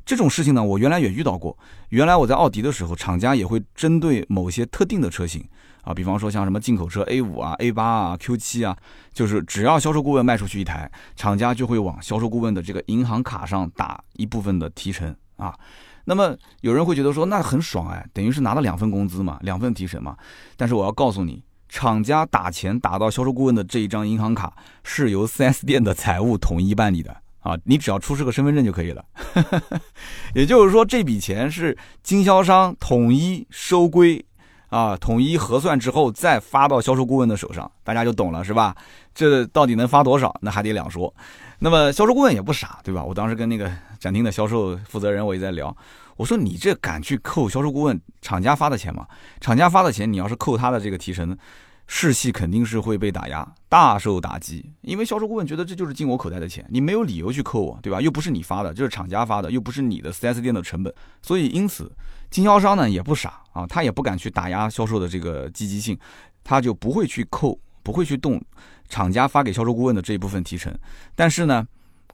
[0.05, 1.58] 这种事情呢，我原来也遇到过。
[1.89, 5.41] 原来我在奥迪的时候，厂家也会针对某些特定的车型。
[5.86, 8.76] 啊，比方说像什么进口车 A 五啊、A 八啊、Q 七啊，
[9.13, 15.54] 就是只要销售顾问卖出去一台，厂家就会往销售顾问的这个银行卡上打一部分的提成啊。
[16.06, 20.17] 那么有人会觉得说，那很爽哎，等于是拿了两份工资嘛，两份提成嘛。
[20.58, 29.06] 但是我要告诉你，厂家打钱打到销售顾问的这一张银行卡是由 4S 店的财务统一办理的啊，你只要出示个身份证就可以了。
[30.34, 34.26] 也就是说，这笔钱是经销商统一收归。
[34.76, 38.76] 啊，统一核算之后再发到销售顾问的手上，大家就懂了，是吧？
[39.14, 40.36] 这到底能发多少？
[40.42, 41.14] 那还得两说。
[41.60, 43.02] 那么销售顾问也不傻，对吧？
[43.02, 45.74] 我当时跟那个展厅的销售负责人我也在聊，
[46.18, 49.08] 我说你这敢去扣销售顾问厂家发的钱吗？
[49.40, 51.38] 厂家发的钱，你要是扣他的这个提成，
[51.88, 54.69] 士气肯定是会被打压，大受打击。
[54.82, 58.02] 因为销售顾问觉得这就是进我口袋的钱，你没有理由去扣我，对吧？
[58.02, 61.91] 又不是你发的，这是厂家发的，又不是你的 4S 店的成本，所以因此。
[62.32, 65.98] 经销商呢也不傻啊，他也不敢去打压销售的这个积极性，
[66.43, 68.43] 他就不会去扣，不会去动
[68.89, 70.74] 厂家发给销售顾问的这一部分提成。
[71.15, 71.65] 但是呢，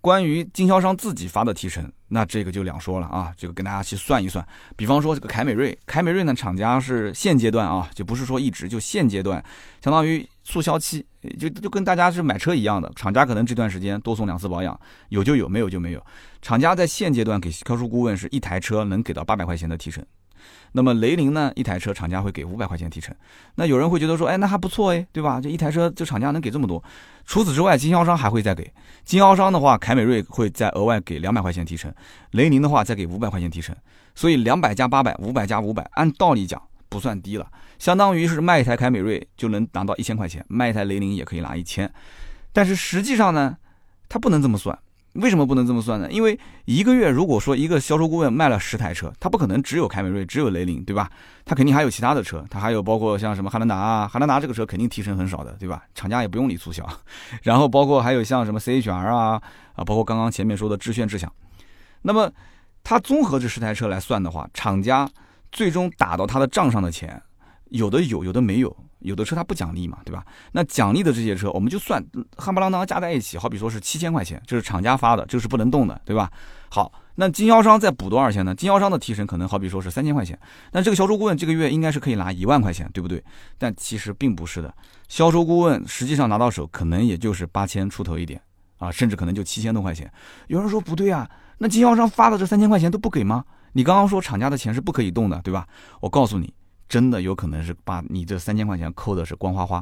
[0.01, 3.31] 关于经销商自己发的提成，那这个就两说了啊。
[3.37, 9.43] 这个跟大家去算一算，比方说这个凯美瑞，凯美瑞呢厂家是现阶段啊，就不是说一直就现阶段，
[9.83, 11.05] 相当于促销期，
[11.39, 14.77] 就就跟大家是买车一样的，厂家可能这段时间多送两次保养，
[15.09, 16.03] 有就有，没有就没有。
[16.41, 20.03] 厂家在现阶段给销售顾问是一台车能给到八百块钱的提成。
[20.73, 21.51] 那么雷凌呢？
[21.55, 23.13] 一台车厂家会给五百块钱提成。
[23.55, 25.41] 那有人会觉得说，哎，那还不错哎，对吧？
[25.41, 26.81] 这一台车就厂家能给这么多。
[27.25, 28.71] 除此之外，经销商还会再给。
[29.03, 31.93] 经销商的话，凯美瑞会再额外给两百块钱提成，
[32.31, 33.75] 雷凌的话再给五百块钱提成。
[34.15, 37.47] 所以两百加八百，五百加五百，按道理讲不算低了，
[37.79, 41.91] 相当于是卖一台凯美瑞就能拿到一千块钱，卖一台雷凌也可以拿一千。
[42.53, 43.57] 但是实际上呢，
[44.09, 44.77] 它不能这么算。
[45.13, 46.09] 为什么不能这么算呢？
[46.11, 51.09] 因为一个月如果说一个销售顾问卖了十台车，他不可能只有凯美瑞，只有雷凌，对吧？
[51.43, 55.83] 他肯定还有其他的车，他还有包括像什么汉兰达啊，汉兰达这个车肯定提成很少的，对吧？
[55.93, 56.87] 厂家也不用你促销。
[57.43, 59.41] 然后包括还有像什么 CHR 啊
[59.75, 61.31] 啊，包括刚刚前面说的致炫、智享。
[62.03, 62.31] 那么
[62.83, 65.09] 他综合这十台车来算的话，厂家
[65.51, 67.21] 最终打到他的账上的钱，
[67.71, 68.73] 有的有，有的没有。
[69.01, 70.23] 有的车它不奖励嘛，对吧？
[70.51, 71.99] 那奖励的这些车，我们就算
[72.37, 76.29] 夯不啷当加在一起，好比说是七千块钱，这是厂家发的，这是不能动的，对吧？
[76.69, 78.53] 好，那经销商再补多少钱呢？
[78.53, 80.39] 经销商的提成可能好比说是三千块钱，
[80.73, 83.23] 那这个销售顾问这个月应该是可以拿一万块钱，对不对？
[83.57, 84.71] 但其实并不是的，
[85.07, 88.39] 销售顾问实际上拿到手可能也就是八千出头一点
[88.77, 90.13] 啊，甚至可能就七千多块钱。
[90.45, 93.43] 有人说不对啊，那经销商发的这三千块钱都不给吗？
[93.73, 95.65] 你刚刚说厂家的钱是不可以动的，对吧？
[96.01, 96.53] 我告诉你。
[96.91, 99.81] 真的有可能是把你这三千块钱扣的是光花花，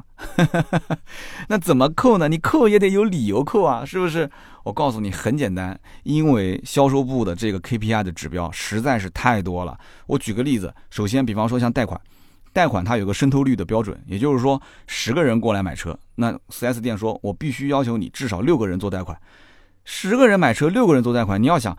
[1.50, 2.28] 那怎么扣呢？
[2.30, 4.30] 你扣也得有理由扣啊，是不是？
[4.64, 9.76] 我告诉你很简单，因为销售部的这个 KPI 的指标实在是太多了。
[10.06, 12.00] 我举个例子，首先，比方说像贷款，
[12.54, 19.20] 贷款它有个渗透率的标准，也就是说十个人过来买车，那 4S 店说我必须要求你至少六个人做贷款，
[19.84, 21.76] 十个人买车，六个人做贷款，你要想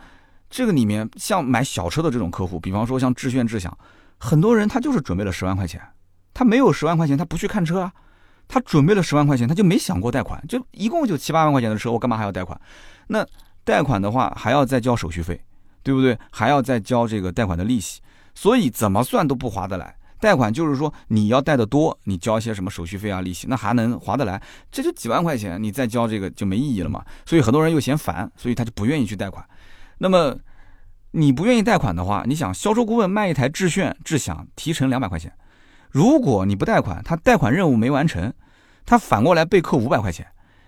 [0.49, 3.79] 这个里面像买小车的这种客户，比方说像致炫、智享。
[4.21, 5.81] 很多人他就是准备了十万块钱，
[6.33, 7.93] 他没有十万块钱，他不去看车啊。
[8.53, 12.61] 他准备了十万块钱，他就没想过贷款，就一共就七八万块钱的车，我干嘛还要贷款？
[13.07, 13.25] 那
[13.63, 15.41] 贷款的话还要再交手续费，
[15.85, 16.19] 对不对？
[16.33, 18.01] 还要再交这个贷款的利息，
[18.35, 19.97] 所以怎么算都不划得来。
[20.19, 24.43] 贷款就是说你要贷的多，你交一些什么手续费啊、利息，那还能划得来？
[24.69, 27.05] 这就几万块钱，你再交这个就没意义了嘛。
[27.25, 29.45] 所以很多人又嫌烦，所以他就不愿意去贷款。
[29.99, 30.37] 那么。
[31.13, 35.33] 你不愿意贷款的话，你想销售顾问卖一台致炫、智享提成两百块钱，
[35.91, 38.33] 如果你不贷款，他贷款任务没完成，
[38.87, 40.27] 他反过来被扣五百块钱，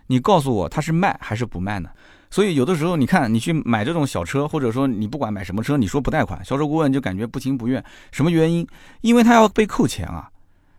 [0.08, 1.90] 你告诉我他是卖还是不卖呢？
[2.28, 8.66] 所以有的时候你看你去买这种小车，或者说你不管买什么车，你说不贷款，销售顾问就感觉不情不愿，什么原因？
[9.02, 10.28] 因为他要被扣钱啊，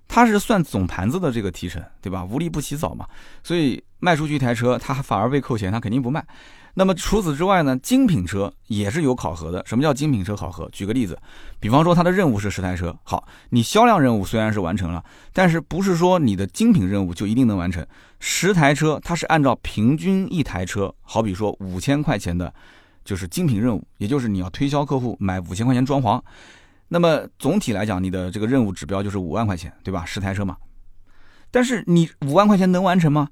[0.08, 2.26] 他是算总盘子的这个提成，对吧？
[2.26, 3.06] 无利不起早嘛，
[3.43, 6.26] 所以卖出去一台车，他反而被扣钱，他肯定不卖。
[6.75, 9.63] 那么除此之外呢，精品车也是有考核的。
[9.65, 10.67] 什么叫精品车考核？
[10.71, 11.15] 举个例子，
[11.59, 17.86] 比方说它的任务是十台车，好，你销量任务虽然是完成了，但是不是说你的精品任务就一定能完成？
[18.19, 22.51] 十台车它是按照平均一台车，好比说五千块钱的，
[23.05, 26.19] 就是精品任务，也就是你要推销客户买五千块钱装潢，
[26.88, 30.03] 那么总体来讲，你的这个任务指标就是五万块钱，对吧？
[30.05, 30.57] 十台车嘛，
[31.51, 33.27] 但是你五万块钱能完成吗？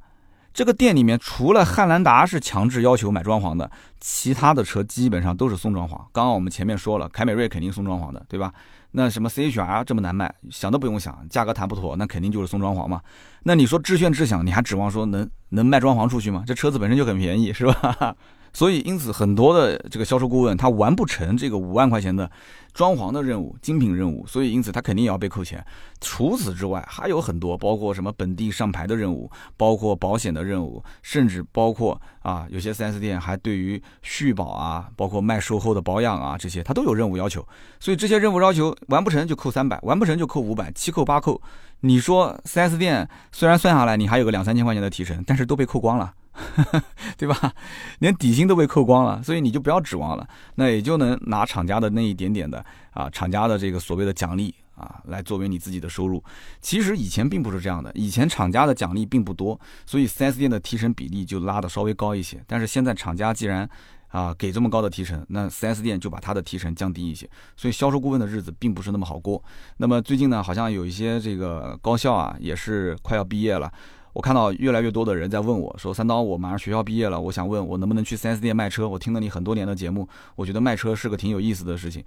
[0.53, 5.91] 这个店里面除了汉兰达是强制要求买装潢的，其他的车基本上都是送装潢。
[6.11, 8.53] 刚刚我们前面说了，凯美瑞肯定送装潢的，对吧？
[8.91, 12.99] 那什么 CHR 这么难卖，想都不用想，价格谈不妥，那肯定就是送装潢嘛。
[13.43, 16.43] 那你说致炫、致享，你还指望说能能卖装潢出去吗？
[16.45, 18.15] 这车子本身就很便宜，是吧？
[18.53, 22.29] 所以，因此很多的这个销售顾问他完不成这个五万块钱的
[22.73, 25.65] 装潢的任务、精品任务，所以因此他肯定也要被扣钱。
[26.01, 37.45] 除此之外，还有很多，包括什么本地上牌的任务，包括保险的任务，甚至包括啊，有些 4S 店还对于续保啊，包括卖售后的保养啊这些，他都有任务要求。
[37.79, 41.41] 所以这些任务要求完不成就扣三百，完不成就扣五百，七扣八扣。
[41.81, 46.13] 你说 4S 店虽然算下来你还有个两三千块钱的提成，但是都被扣光了。
[47.17, 47.53] 对吧？
[47.99, 50.27] 连底薪都被扣光了，所以你就不要指望了。
[50.55, 56.23] 那也就能拿厂家的那一点点的啊，厂家的这个所谓的奖励啊，来作为你自己的收入。
[56.61, 62.41] 其实以前并不是这样的，以前厂家的奖励并不多，所以 4S 店的提成比例就拉的稍微高一些。
[62.47, 63.69] 但是现在厂家既然
[64.07, 69.43] 啊给这么高的提成，那 4S 店就把它的提成降低一些，所以销售顾问的日子并不是那么好过。
[69.77, 73.71] 那么最近呢，好像有一些这个高校啊，也是快要毕业了。
[74.13, 78.87] 我看到越来越多的人在问我说：“三刀，我马上学校毕业了，我想问我能不能去 4S 店卖车？
[78.87, 82.03] 我听了你很多年的节目，我觉得卖车是个挺有意思的事情。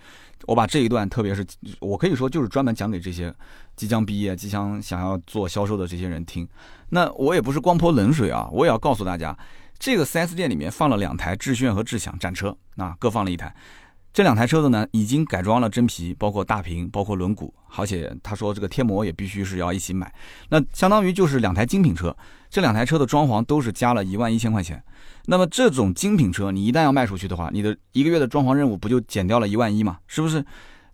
[0.46, 1.46] 我把这一段，特别是
[1.80, 3.34] 我可以说就是专门讲给这些
[3.74, 6.46] 即将毕业、即将想要做销售的这些人听。
[6.90, 9.36] 那我也不是光泼冷水啊，我也要告诉大家，
[9.78, 13.54] 这个 4S 店里面放了两台致炫和智享展车，啊，各放了一台。
[14.14, 20.14] 这两台车子呢，已经改装了真皮，包括大屏，包括轮毂，而且他说这个贴膜也必须是要一起买。
[20.50, 22.16] 那相当于就是两台精品车，
[22.48, 24.80] 这两台车的装潢都是加了一万一千块钱。
[25.26, 29.98] 那么这种精品车，你一旦要卖出去的话，你的一个月的装潢任务不就减掉了一万一嘛？
[30.06, 30.44] 是不是？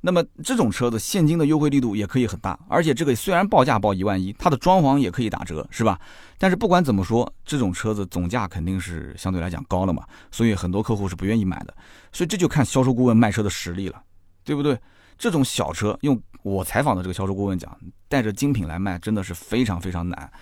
[0.00, 6.00] 那么这种车子现金的优惠力度也可以很大，而且这个虽然报价报一万一，它的装潢也可以打折，是吧？
[6.38, 11.74] 但是不管怎么说，这种车子总价肯定是相对来讲高了嘛，所以很多客户是不愿意买的。
[12.12, 14.02] 所以这就看销售顾问卖车的实力了，
[14.42, 14.78] 对不对？
[15.18, 17.76] 这种小车，用我采访的这个销售顾问讲，
[18.08, 20.32] 带着精品来卖真的是非常非常难，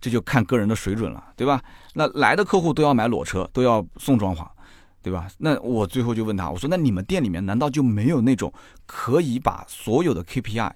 [0.00, 1.60] 这就看个人的水准了，对吧？
[1.92, 4.46] 那来的客户都要买裸车，都要送装潢。
[5.00, 5.30] 对吧？
[5.38, 8.52] 那我最后就问他，我说那你们店里面难道就没有那种
[8.84, 10.70] 可以把所有的 KPI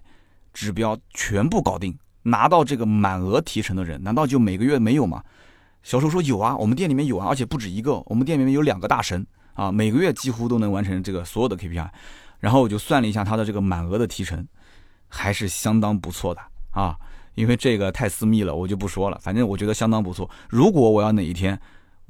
[0.53, 4.03] 指标全部搞定，拿到这个满额提成的人？
[4.03, 5.23] 难道就每个月没有吗？
[5.83, 11.89] 销售说有啊，我们店里面有啊，而且不止一个，我们店里面有两个大神啊，每个月几乎都能完成这个所有的 KPI。
[12.39, 14.47] 然后我就算了一下他的这个满额的提成，
[15.09, 16.97] 还是相当不错的啊。
[17.35, 19.19] 因为这个太私密了，我就不说了。
[19.21, 20.31] 反正我觉得相当不错。
[20.49, 21.61] 如果我要哪一天。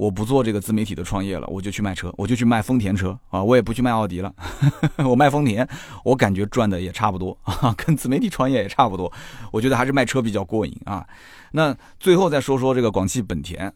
[0.03, 4.35] 我不做这个自媒体的创业了，我就去卖车，我就去卖丰田车啊，我也不去卖奥迪了，
[5.09, 5.65] 我卖丰田，
[6.05, 9.13] 我感觉赚的也差不多啊，跟自媒体创业也差不多，
[9.53, 11.07] 我觉得还是卖车比较过瘾啊。
[11.53, 13.73] 那最后再说说这个广汽本田。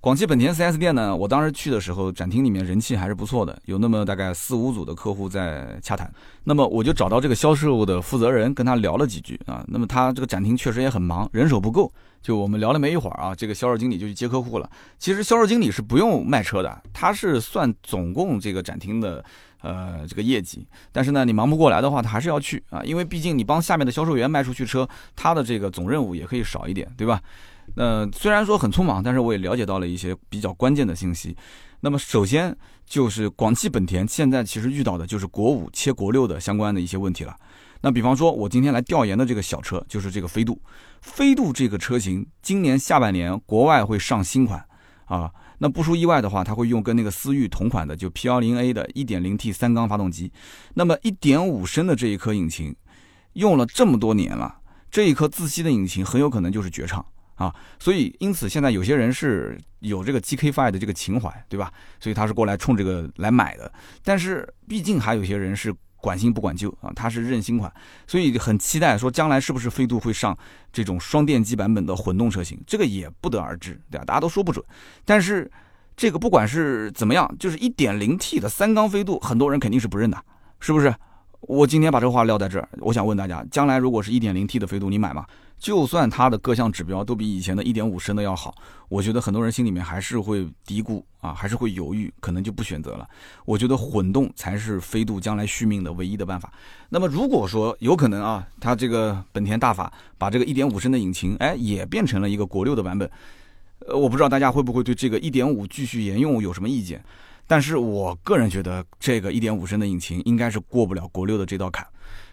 [0.00, 6.08] 广汽本田 4S 店呢，我当时去的时候，展厅里面人气还是不错的，有那么大概四五组的客户在洽谈。
[6.44, 9.64] 那么我就找到这个销售的负责人，跟他聊了几句啊。
[9.66, 11.92] 那么他这个展厅确实也很忙，人手不够。
[12.22, 14.70] 就我们聊了没一会儿啊，这个销售经理就去接客户了。
[15.00, 19.24] 其实销售经理是不用卖车的，他是算总共这个展厅的
[19.62, 20.64] 呃这个业绩。
[20.92, 27.20] 但是呢，你忙不过来的话，他还是要去啊，因为毕竟你帮下面的销售员卖出去车，他的这个总任务也可以少一点，对吧？
[27.74, 31.36] 那虽然说很匆忙，但是我也了解到了一些比较关键的信息。
[31.80, 37.36] 那么首先就是广汽本田现在其实遇到的就是国五切国六的相关的一些问题了。
[37.80, 40.60] 那比方说，我今天来调研的这个小车就是这个飞度，
[41.00, 44.64] 飞度这个车型今年下半年国外会上新款
[45.04, 45.30] 啊。
[45.58, 50.32] 那不出意外的话，它会用跟那个思域同款的就 P10A 的 1.0T 三缸发动机。
[50.74, 52.74] 那么1.5升的这一颗引擎
[53.34, 54.58] 用了这么多年了，
[54.90, 57.04] 这一颗自吸的引擎很有可能就是绝唱。
[57.38, 61.72] 啊，所以因此现在有些人是有这个 GK5 的这个情怀，对吧？
[62.00, 63.72] 所以他是过来冲这个来买的。
[64.02, 67.72] 但是毕竟还有些人是管新不管旧啊，他是认新款，
[68.06, 70.36] 所以很期待说将来是不是飞度会上
[70.72, 74.04] 这种双电机版本的混动车型，这个也不得而知，对吧？
[74.04, 74.64] 大家都说不准。
[75.04, 75.50] 但是
[75.96, 80.20] 这个不管是怎么样，就是 1.0T 的三缸飞度，很多人肯定是不认的，
[80.58, 80.92] 是不是？
[81.40, 85.24] 我今天把这话撂在这儿，我想问大家，将来如果是一点零 T 的飞度，你买吗？
[85.58, 88.54] 就算它的各项指标都比以前的一点五升的要好，
[88.88, 93.08] 我觉得很多人心里面还是会嘀咕啊，还是会犹豫，可能就不选择了。
[93.44, 96.52] 我觉得混动才是飞度将来续命的唯一的办法。
[96.88, 103.10] 那么如果说有可能啊，它这个本田大法把这个一点五升的引擎，哎，也变成了一个国六的版本，
[103.86, 107.02] 呃，我不知道大家会不会对这个一点五继续沿用有什么意见。
[107.48, 111.84] 但是我个人觉得，这个1.5升的引擎应该是过不了国六的这道坎，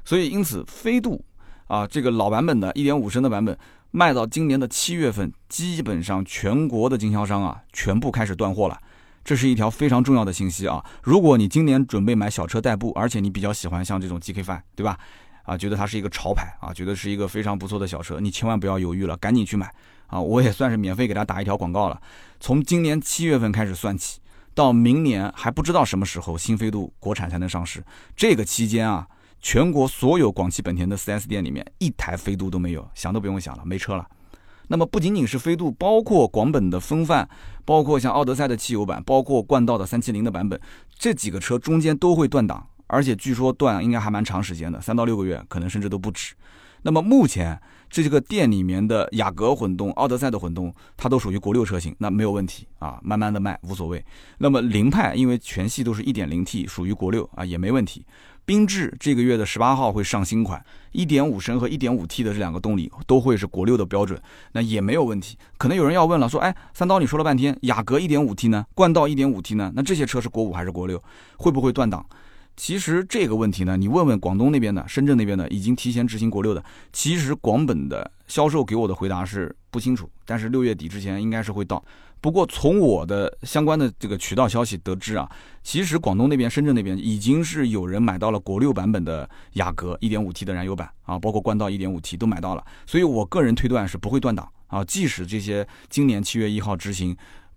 [0.04, 1.24] 所以因此飞度
[1.68, 3.58] 啊，这个老版本的1.5升的版本
[3.92, 8.78] 卖到今年的七月份，基本上全国的经销商啊全部开始断货了，
[9.24, 10.84] 这是一条非常重要的信息啊！
[11.02, 15.00] 如果你今年准备买小车代步，而且你比较喜欢像这种 GK5，对吧？
[15.44, 19.74] 啊，觉得它是一个潮牌啊，觉得是一个非常不错的小车，你千万不要犹豫了，赶紧去买
[20.08, 20.20] 啊！
[20.20, 22.02] 我也算是免费给他打一条广告了，
[22.42, 24.20] 从今年七月份开始算起。
[24.56, 27.84] 到明年还不知道什么时候新飞度国产才能上市，
[28.16, 29.06] 这个期间啊，
[29.42, 34.08] 全国所有广汽本田的 4S 店里面一台飞度都没有，想都不用想了，没车了。
[34.70, 37.30] 那么不仅仅是飞度，包括广本的风范，
[37.66, 40.60] 包括像奥德赛的汽油版，包括冠道的三七零的版本，
[40.98, 46.34] 这几个车中间都会断档，而且据说断应该还蛮长时间的，三到六个月，可能甚至都不止。
[46.82, 47.62] 那么目前。
[47.90, 54.04] 这些个店里面的雅阁混动、奥德赛的混动，它都属于国六车型，那没有问题啊，慢慢的卖无所谓。
[54.40, 58.06] 那么凌派因为全系都是一点零 T，属于国六啊，也没问题。
[58.46, 64.22] 缤智这个月的十八号会上新款，一点五升和一点五 T 的这两个动力都会是国六的标准，
[64.52, 65.36] 那也没有问题。
[65.58, 71.02] 可能有人要问了，说，哎，三刀你说了半天，雅阁一点五 T 呢，冠道一点五 T 呢，那这些车是国五还是国六？
[71.38, 72.06] 会不会断档？
[72.56, 76.64] 其实这个问题呢，你问问广东那边的、深圳那边的，已经提前执行国六的。
[76.94, 81.84] 其实广本的销售给我的回答是不清楚，但是六月底之前应该是会到。
[82.22, 85.30] 不过从我的相关的这个渠道消息得知啊，
[85.64, 92.66] 其实广东那边、深圳那边已经是有人买到了国六版本的雅阁 1.5T 的燃油版啊，包括冠道 1.5T 都买到了。
[92.88, 97.16] 所以我个人推断是不会断档啊，即使这些今年七月一号执行。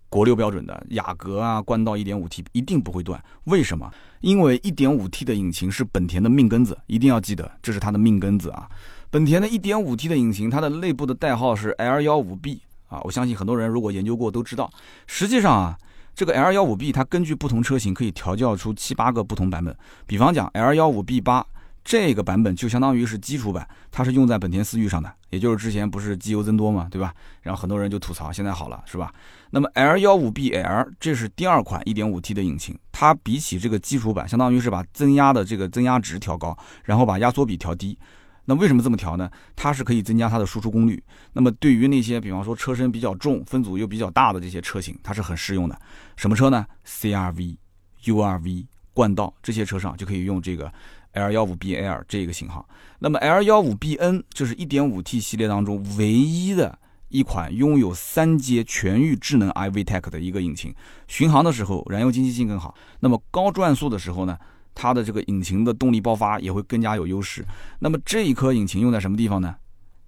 [0.09, 3.23] 国六标准的雅阁啊，冠道 1.5T 一定不会断。
[3.45, 3.89] 为什么？
[4.21, 8.67] 因为 1.5T 的引擎是本田的命根子，一定要记得，这是它的命根子啊。
[9.09, 12.99] 本田的 1.5T 的引擎，它的内部的代号是 L15B 啊。
[13.03, 14.69] 我相信很多人如果研究过都知道，
[15.07, 15.77] 实际上啊，
[16.13, 19.75] 这个 L15B 它根据不同车型可以调教出七八个不同版本。
[20.05, 21.43] 比方讲 L15B8。
[21.81, 27.11] 这个版本就相当于是基础版，它是用在本田思域上的，也就是之前不是机油增多嘛，对吧？
[27.41, 29.11] 然后很多人就吐槽，现在好了，是吧？
[29.51, 37.97] 那么 L15BL 这是第二款 1.5T 的引擎，它比起这个基础版，相当于是把增压的这个增压值调高，然后把压缩比调低。
[38.45, 39.29] 那为什么这么调呢？
[39.55, 41.03] 它是可以增加它的输出功率。
[41.33, 45.79] 那么对于那些比方说车身比较重、分组又比较大的这些车型，它是很适用的。
[46.15, 47.57] 什么车呢？CRV、
[48.05, 50.71] URV、冠道这些车上就可以用这个。
[51.13, 52.69] L 幺五 B L 这个型号，
[52.99, 56.77] 那么 L 幺五 B N 就是 1.5T 系列当中唯一的
[57.09, 60.73] 一款拥有三阶全域智能 iV Tech 的一个引擎，
[61.07, 62.73] 巡航的时候燃油经济性更好。
[63.01, 64.37] 那么高转速的时候呢，
[64.73, 67.45] 它的这个引擎的动力爆发也会更加有优势。
[67.79, 69.55] 那么这一颗引擎用在什么地方呢？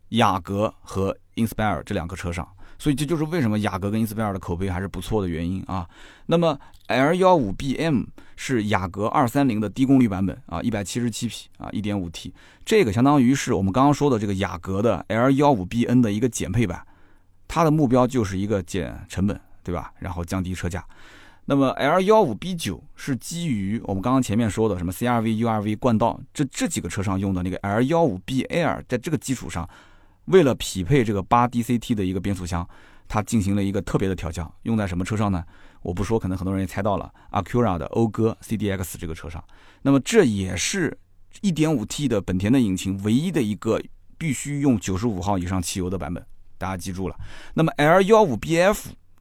[0.10, 2.48] 雅阁和 Inspire 这两个车上。
[2.78, 5.88] 所以这就是为什么雅阁跟 Inspire 的口碑还是不错的原因啊。
[6.26, 12.34] 那么 L 幺五 BM 是雅阁二三零的低功率版本啊，一百七十七匹啊，一点五 T，
[12.66, 16.84] 这个相当于是我们刚刚说的这个雅阁的 L 幺五 BN 的一个减配版，
[17.54, 19.92] 它的目标就是一个减成本，对吧？
[20.00, 20.82] 然后降低车价。
[21.44, 29.70] 那么 L 幺五 B 九是基于我们刚刚前面说的什么 CRV、URV、冠道这这几个车上用的那个 L 幺五 BL，在这个基础上。
[30.26, 32.66] 为了匹配这个八 DCT 的一个变速箱，
[33.10, 35.44] 它进行了一个特别的调教，用在什么车上呢？
[35.82, 39.44] 我不说，可能很多人也猜到了，Acura 的讴歌 CDX 这个车上。
[39.82, 40.98] 那么这也是
[41.42, 43.82] 1.5T 的本田的引擎唯一的一个
[44.18, 46.26] 必须用95号以上汽油的版本，
[46.62, 47.16] 大家记住了。
[47.56, 48.78] 那么 L15BF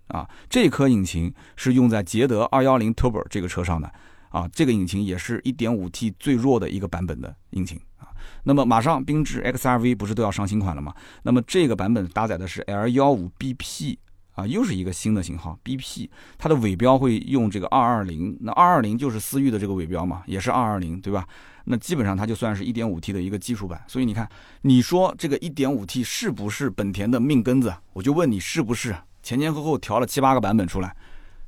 [0.09, 3.91] 啊，这颗引擎是用在捷德210 Turbo 这个车上的
[4.29, 8.13] 啊，这个引擎也是 1.5T 最弱的一个版本的引擎啊。
[8.45, 10.95] 那么马上缤智 XRV 不是都要上新款了吗？
[11.23, 13.97] 那么这个版本搭载的是 L15BP
[14.33, 21.27] 啊，又是一个新的型号 BP，它的尾标会用这个220，那220就是思域的这个尾标嘛，也是220，对吧？
[21.65, 23.83] 那基本上它就算是 1.5T 的一个基础版。
[23.87, 24.29] 所以你看，
[24.63, 27.75] 你说这个 1.5T 是不是本田的命根子？
[27.93, 28.97] 我就问你是不是？
[29.23, 30.97] 前前后后调了七八个版本出来，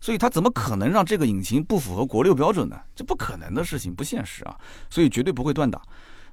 [0.00, 2.78] 所以它怎么可能让这个引擎不符合国六标准呢？
[2.94, 4.54] 这不可能的事情，不现实啊！
[4.90, 5.80] 所以绝对不会断档。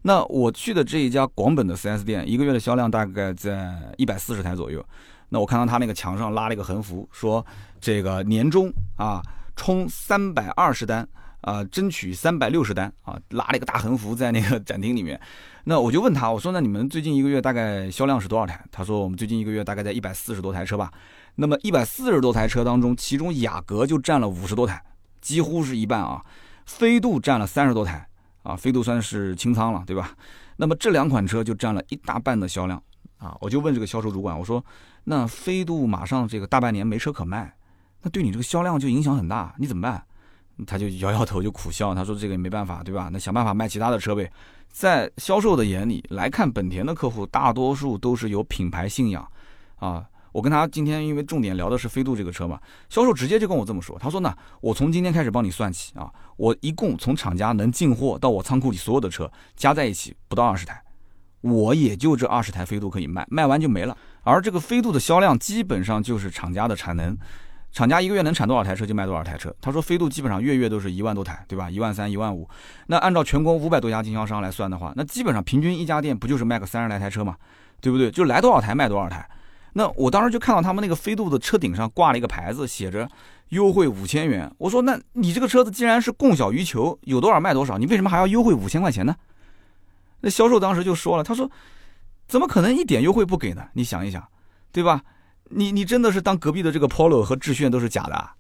[0.02, 4.86] 那我去的这一家广本的 4S 店，一个月的销量大概在一百四十台左右。
[5.30, 7.46] 那我看到他那个墙上拉了一个横幅，说
[7.80, 9.22] 这个年终啊
[9.56, 11.08] 冲三百二十单
[11.42, 15.20] 啊，争取三百六十单啊，拉了一个大横幅在那个展厅里面。
[15.64, 18.64] 那我就问他，我说那你们最近一个月大概销量是多少台？
[18.72, 20.92] 他说我们最近一个月大概在一百四十多台车吧。
[21.36, 24.84] 那么一百四十多台车当中，其中雅阁就占了五十多台，
[25.22, 26.24] 几乎是一半啊。
[26.66, 28.06] 飞度占了三十多台。
[28.42, 30.12] 啊，飞度算是清仓了，对吧？
[30.56, 32.82] 那么这两款车就占了一大半的销量
[33.18, 33.38] 啊！
[33.42, 34.64] 我就问这个销售主管，我说
[35.04, 37.54] ：“那飞度马上这个大半年没车可卖，
[38.02, 40.02] 那对你这个销量就影响很大，你怎么办？”
[40.66, 43.10] 他就摇摇头，就苦笑，他说：“这个也没办法，对吧？
[43.12, 44.32] 那想办法卖其他的车呗。”
[44.70, 49.28] 在销售的眼里来看，本田的客户大多数都是有品牌信仰
[49.78, 50.06] 啊。
[50.32, 54.32] 我跟他今天因为重点聊的是飞度这个车嘛，销售直接就跟我这么说，他说呢，
[54.62, 56.08] 我从今天开始帮你算起啊，
[56.38, 60.80] 我一共从厂家能进货到我仓库里所有的车加在一起不到二十台，
[61.42, 63.98] 我也就这二十台飞度可以卖，卖完就没了。
[64.22, 67.18] 而这个飞度的销量基本上就是厂家的产能，
[67.72, 69.54] 厂家一个月能产多少台车就卖多少台车。
[69.62, 71.70] 他说飞度基本上月月都是一万多台，对吧？
[71.70, 72.50] 一万三、一万五。
[72.88, 77.36] 那按照全国五百多家经销商来算的话，那基本上平均一家店不就是卖个三十来台车嘛，
[77.80, 78.10] 对不对？
[78.10, 79.30] 就来多少台卖多少台。
[79.74, 83.08] 那我当时就看到他们那个飞度的车顶上挂了一个牌子，写着
[83.50, 84.52] 优惠五千元。
[84.58, 89.16] 我说，那你这个车子既然是供小于求，有多少卖多少，你为什么还要优惠五千块钱呢？
[90.22, 91.50] 那销售当时就说了，他说，
[92.28, 93.68] 怎么可能一点优惠不给呢？
[93.74, 94.28] 你想一想，
[94.72, 95.04] 对吧？
[95.50, 98.16] 你你真的是当隔壁的这个 Polo 和致炫都是假的？
[98.16, 98.34] 啊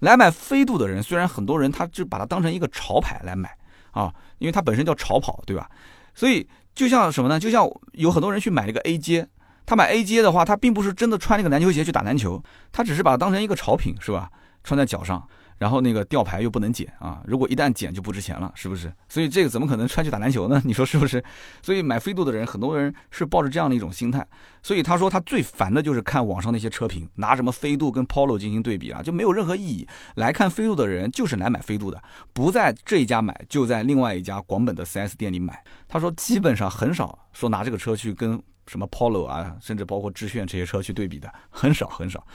[0.00, 3.56] 来买飞度的人，虽然很多人他就把它当成一个潮牌来买
[3.92, 5.70] 啊，因为它本身叫潮跑，对吧？
[6.14, 7.40] 所以就像什么呢？
[7.40, 9.26] 就像有很多人去买那个 A J，。
[9.64, 14.28] 他买 A J 的话，他并不是真的穿那个篮球鞋去打篮球，他只是把它当成一个潮品，是吧？
[14.62, 15.26] 穿在脚上，
[15.58, 18.92] 然后那个吊牌又不能剪啊，如果一旦剪就不值钱了，是不是？
[19.08, 20.60] 所以这个怎么可能穿去打篮球呢？
[20.64, 21.22] 你说是不是？
[21.62, 24.26] 所以买飞度的人，很多人是抱着这样的一种心态。
[24.62, 29.86] 所以他说他最烦的就是看网上那些车评，拿什么飞度跟 Polo 进行对比啊，就没有任何意义。
[30.16, 32.02] 来看飞度的人就是来买飞度的，
[32.32, 35.62] 不在这一家买，就在另外一家广本的 4S 店里买。
[35.86, 38.42] 他说基本上很少说拿这个车去跟。
[38.66, 42.26] 什么 Polo 啊，甚至包括致炫这些车去对比的，很少很少。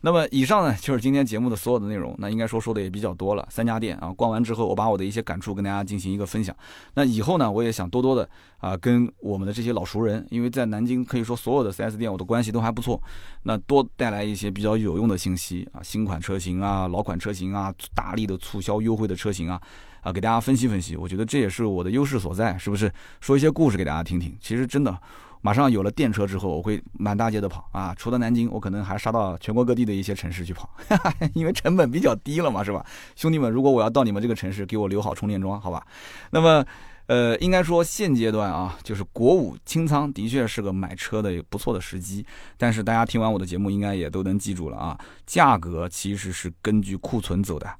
[0.00, 2.14] 那么以上呢，就是今天节目的所有的内容。
[2.18, 6.54] 那应该说说的也比较多了，三家店啊，逛完之后，我把我的一些感触跟大家进行一个分享。
[6.94, 8.28] 那以后呢，我也想多多的
[8.58, 13.02] 啊，跟我们的这些老熟人，因为在南京可以说所有的 4S 店我的关系都还不错，
[13.42, 19.60] 那多带来一些比较有用的信息啊，新款车型啊，老款车型啊，大力的促销优惠的车型啊，
[20.02, 20.94] 啊，给大家分析分析。
[20.96, 22.92] 我觉得这也是我的优势所在，是不是？
[23.20, 24.32] 说一些故事给大家听听。
[24.40, 24.96] 其实真的。
[25.40, 27.94] 马上有了电车之后，我会满大街的跑啊！
[27.96, 30.68] 除了南京，我可能还杀到全国各地的一些城市去跑，
[31.34, 32.84] 因为成本比较低了嘛，是吧？
[33.14, 35.86] 兄弟们，如果我要到你们这个城市，给我留好充电桩，好吧？
[36.30, 36.64] 那么，
[37.06, 42.26] 呃，应该说现阶段啊，就是国五清仓的确是个买车的不错的时机。
[42.56, 47.72] 但是大家听完我的节目，应该也都能记住了啊，价格其实是根据库存走的，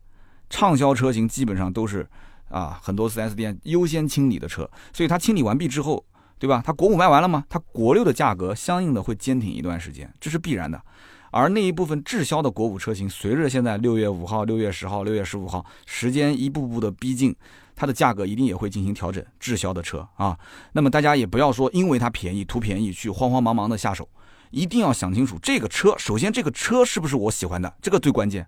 [0.48, 2.08] 畅销车型基本上都是
[2.48, 6.04] 啊，很多 4S 店优先清理的车，所以它清理完毕之后。
[6.38, 6.62] 对吧？
[6.64, 7.44] 它国五卖完了吗？
[7.48, 10.80] 它国六的价格相应的会坚挺一段时间，这是必然的。
[11.30, 17.36] 而那一部分滞销的国五车型，随着现在六月五号、六月十号、六月十五号时间一步步的逼近，
[17.76, 19.22] 它的价格一定也会进行调整。
[19.38, 20.38] 滞销的车啊，
[20.72, 24.08] 那么大家也不要说因为它便宜图便宜去慌慌忙忙的下手，
[24.50, 28.46] 一定要想清楚这个车，首先这个车是不是我喜欢的，这个最关键。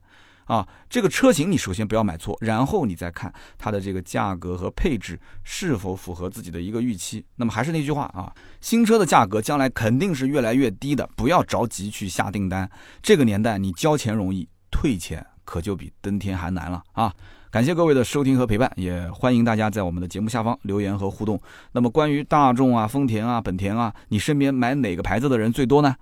[0.51, 7.25] 啊，这个车型你首先不要买错，然后你再看它的这个价格和配置是否符合自己的一个预期。
[7.37, 12.69] 那么还是那句话啊，新车的价格将来肯定是越来越低的，不要着急去下订单。
[13.01, 17.15] 这个年代你交钱容易，退钱可就比登天还难了啊！
[17.53, 21.41] 感谢各位的收听和陪伴，也欢迎大家在我们的节目下方留言和互动。
[21.73, 25.95] 那么关于大众啊、丰田啊、本田啊，你身边买哪个牌子的人最多呢？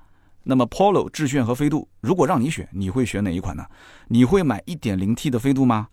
[0.51, 3.67] 那么，Polo、致炫和飞度，如果让你选，你会选哪一款呢？
[4.09, 5.89] 你会买 1.0T 的飞度吗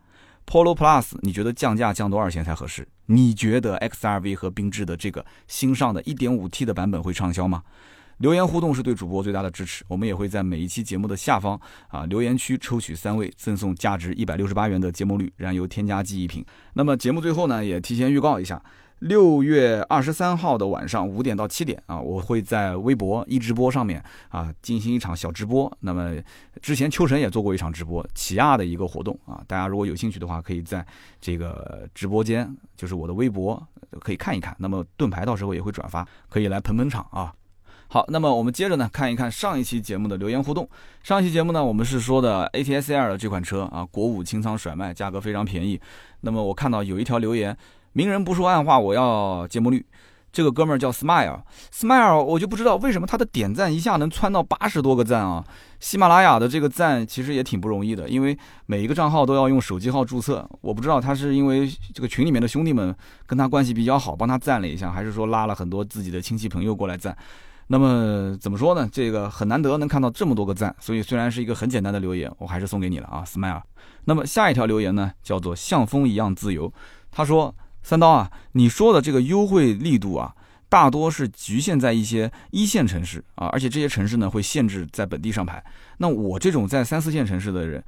[0.48, 2.88] ？Polo Plus，你觉得降价降多少钱才合适？
[3.08, 7.64] 你觉得 XRV 和缤智的这个新上的 1.5T 的版本会畅销吗？
[8.20, 16.46] 留言互动是对主播最大的支持，我们也会在每一期节目的下方啊留言区抽取三位，赠送价值一百六十八元的节末绿燃油添加剂一瓶。
[16.76, 18.64] 那么节目最后呢，也提前预告一下。
[19.00, 25.72] 六月二十三号的晚上五点到七点啊，我会在微博一直播上面啊进行一场小直播。
[25.82, 26.16] 那么
[26.62, 30.84] 之前秋晨也做过一场直播，起亚的一个活动啊，大家如果有兴趣的话，可以在
[31.20, 33.62] 这个直播间，就是我的微博
[34.00, 34.56] 可以看一看。
[34.60, 37.34] 那么盾牌到时候也会转发，可以来捧捧场啊。
[37.88, 40.68] 好，那么我们接着呢看一看上一期节目的留言互动。
[41.04, 45.80] 上一期节目呢，我们是说的 ATS-L 的这款车啊，国五清仓甩卖，价格非常便宜。
[46.22, 47.56] 那么我看到有一条留言。
[47.98, 49.86] 明人不说暗话，我要节目率。
[50.34, 55.42] 这个哥们儿叫 Smile，Smile，我就不知道为什么他的点赞一下能窜到八十多个赞啊！
[55.80, 60.46] 喜马拉雅的这个赞其实也挺不容易的，因为每一个账号都要用手机号注册。
[60.60, 62.94] 我不知道他是因为这个群里面的兄弟们
[63.26, 67.18] 跟他关系比较好，帮他赞了一下，还是说拉了很多自己的亲戚朋友过来赞。
[67.68, 68.90] 那么怎么说呢？
[68.92, 73.62] 这个很难得能看到这么多个赞，所以虽然是一个很简单的留言，我还是送给你了啊，Smile。
[74.04, 76.74] 那么下一条留言呢，叫做像风一样自由，
[77.10, 77.56] 他说。
[77.86, 80.34] 三刀啊，你说的这个优惠力度啊，
[80.68, 85.64] 大多是局限在一些一线城市啊，而且这些城市呢会限制在本地上牌。
[86.00, 87.84] 那我这种在三四线城市的人，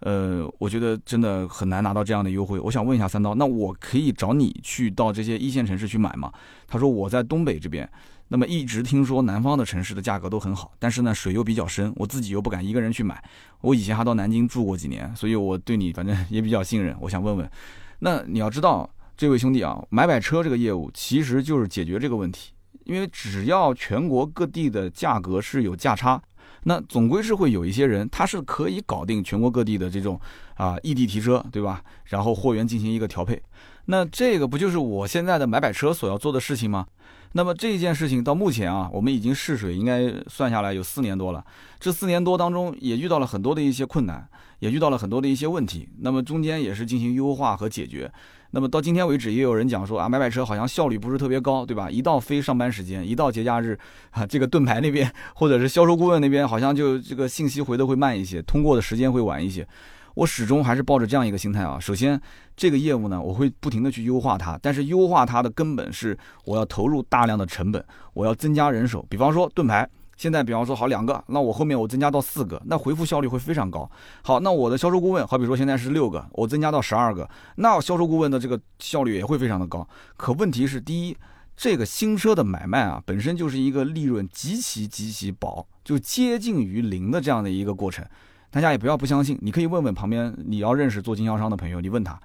[0.00, 2.58] 呃，我觉得真的很难拿到这样的优惠。
[2.58, 6.32] 我想问一下三刀，那我可以找你去到这些一线城市去买吗？
[6.66, 7.86] 他说我在东北这边，
[8.28, 13.22] 那么一直听说南方的城市的价格都很好，但是呢水又比较深，我自己又不敢一个人去买。
[13.60, 16.96] 我以前还到南京住过几年，所以我对你反正也比较信任。
[17.02, 17.50] 我想问问，
[17.98, 18.88] 那你要知道。
[19.16, 22.52] 这位兄弟啊，买买车这个业务其实就是解决这个问题，
[22.84, 26.20] 因为只要全国各地的价格是有价差，
[26.64, 30.20] 那总归是会有一些人他是可以搞定全国各地的这种
[30.54, 31.82] 啊异地提车，对吧？
[32.06, 33.40] 然后货源进行一个调配，
[33.86, 36.86] 那这个不就是我现在的买买车所要做的事情吗？
[37.34, 41.42] 那么这件事情到目前啊，我们已经试水，应该算下来有四年多了。
[41.80, 45.88] 这四年多当中，也遇到了很多的一些困难，也遇到了很多的一些问题。
[46.00, 48.12] 那么中间也是进行优化和解决。
[48.54, 51.90] 那么到今天为止，也有人讲说啊，买买车好像效率不是特别高，对吧？
[51.90, 53.78] 一到非上班时间，一到节假日，
[54.10, 59.66] 啊，这个盾牌那边或者是销售顾问那边，好像就这个信息回的会慢一些，通过的时间会晚一些。
[60.14, 61.80] 我始终还是抱着这样一个心态啊。
[61.80, 62.20] 首先，
[62.54, 67.82] 这个业务呢，我会不停的去优化它，但是优化它的根本是我要投入大量的成本，
[68.12, 69.02] 我要增加人手。
[69.08, 69.88] 比方说盾牌，
[70.22, 73.90] 现在比方说好两个，那我后面我增加到四个，那回复效率会非常高。
[74.22, 79.84] 好，那我的销售顾问，好比说现在是六个，我增加到十二个，那销售顾问的这个效率也会非常的高。
[80.16, 81.16] 可问题是，第一，
[81.56, 88.06] 这个新车的买卖啊，本身就是一个利润极其极其薄，就接近于零的这样的一个过程。
[88.52, 92.16] 大家也不要不相信，你可以问问旁边你要认识做经销商的朋友，你问他，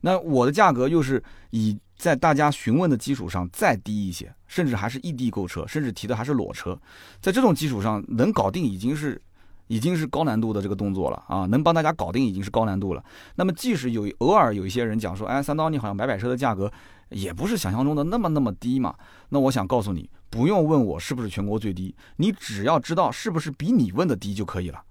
[0.00, 6.78] 那我的价格又是以在大家询问的基础上再低一些，甚至还是异地购车，甚至提的还是裸车，
[7.20, 9.20] 在这种基础上能搞定已经是
[9.66, 13.04] 已经是高难度的这个动作了啊，能帮大家搞定已经是高难度了。
[13.36, 16.72] 那么即使有偶尔有一些人讲说，哎，三刀你好像买买车的价格
[17.10, 18.94] 也不是想象中的那么那么低嘛，
[19.28, 24.82] 那我想告诉你，不用问我是不是全国最低，你只要知道是不是比你问的低就可以了。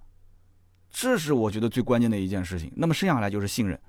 [0.91, 2.71] 这是我觉得最关键的一件事情。
[2.75, 3.79] 那么剩下来就是信任，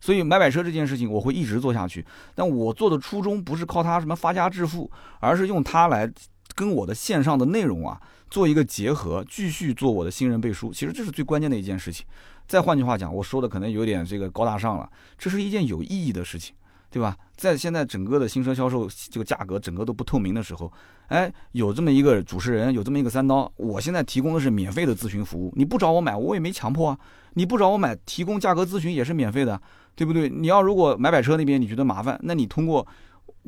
[0.00, 2.04] 所以买买车这件事情我会一直做下去。
[2.34, 4.90] 但我做的初衷不是靠它什么发家致富，
[5.20, 6.10] 而是用它来
[6.54, 10.72] 跟我的线上的内容啊做一个结合，继续做我的新人背书。
[10.72, 12.06] 其实这是最关键的一件事情。
[12.46, 16.54] 再换句话讲，我说的可能有点这个高大上了，这是一件有意义的事情。
[16.90, 17.14] 对吧？
[17.36, 20.72] 在现在整个的新车销售这个价格整个都不透明的时候，
[21.08, 26.98] 哎，有这么一个主持人，有这么一个三刀，我现在提供的是免费的咨询服务，你不找我买，我也没强迫啊。
[27.34, 29.60] 你不找我买，提供价格咨询也是免费的，
[29.98, 30.28] 对不对？
[30.28, 32.86] 你要如果买买车那边你觉得麻烦，那你通过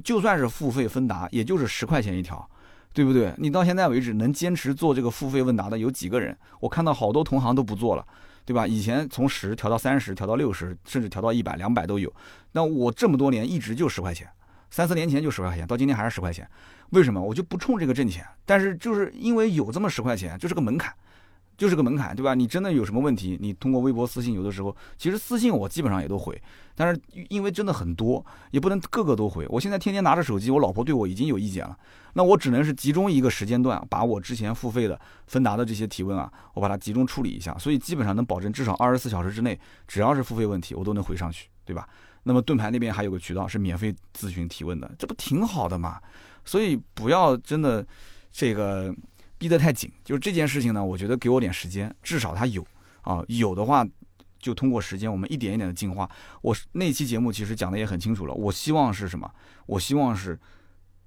[0.03, 2.45] 就算是付费分达，也就是十块钱一条，
[2.93, 3.33] 对不对？
[3.39, 6.37] 你到现在为止能坚持做这个付费问答的有几个人？
[6.59, 8.05] 我看到好多同行都不做了。
[8.43, 8.67] 对吧？
[8.67, 12.13] 以前从十调到三十，调到六十，甚至调到一百、两百都有。
[12.51, 14.27] 那我这么多年一直就十块钱，
[14.71, 16.49] 三四年前就十块钱，到今天还是十块钱。
[16.89, 17.23] 为什么？
[17.23, 20.93] 我就不冲这个挣钱，但是就是因为有这么十块钱，就是个门槛。
[21.61, 22.33] 就是个门槛，对吧？
[22.33, 26.43] 你真的有什么问题，你通过微博私信，有的时候其实私信我基本上也都回，
[26.75, 26.99] 但是
[27.29, 29.47] 因为真的很多，也不能个个都回。
[29.51, 31.77] 我现在天天拿着手机，我老婆对我已经有意见了，
[32.15, 41.87] 那我只能是集中一个时间段，把我之前付费的芬达的这些提问啊，我把它集中处理一下，所以基本上能保证至少二十四小时之内，只要是付费问题，我都能回上去，对吧？
[42.23, 46.01] 那么盾牌那边还有个渠道是免费咨询提问的，这不挺好的嘛？
[46.43, 47.87] 所以不要真的
[48.33, 48.95] 这个。
[49.41, 52.63] 逼得太紧，就是这件事情呢，我觉得给我点时间，至少它有
[53.01, 53.83] 啊，有的话
[54.39, 56.09] 就通过时间，我们一点一点的进化。
[56.43, 59.33] 我那期节目其实讲的也很清楚了，我希望是什么？
[59.65, 60.39] 我希望是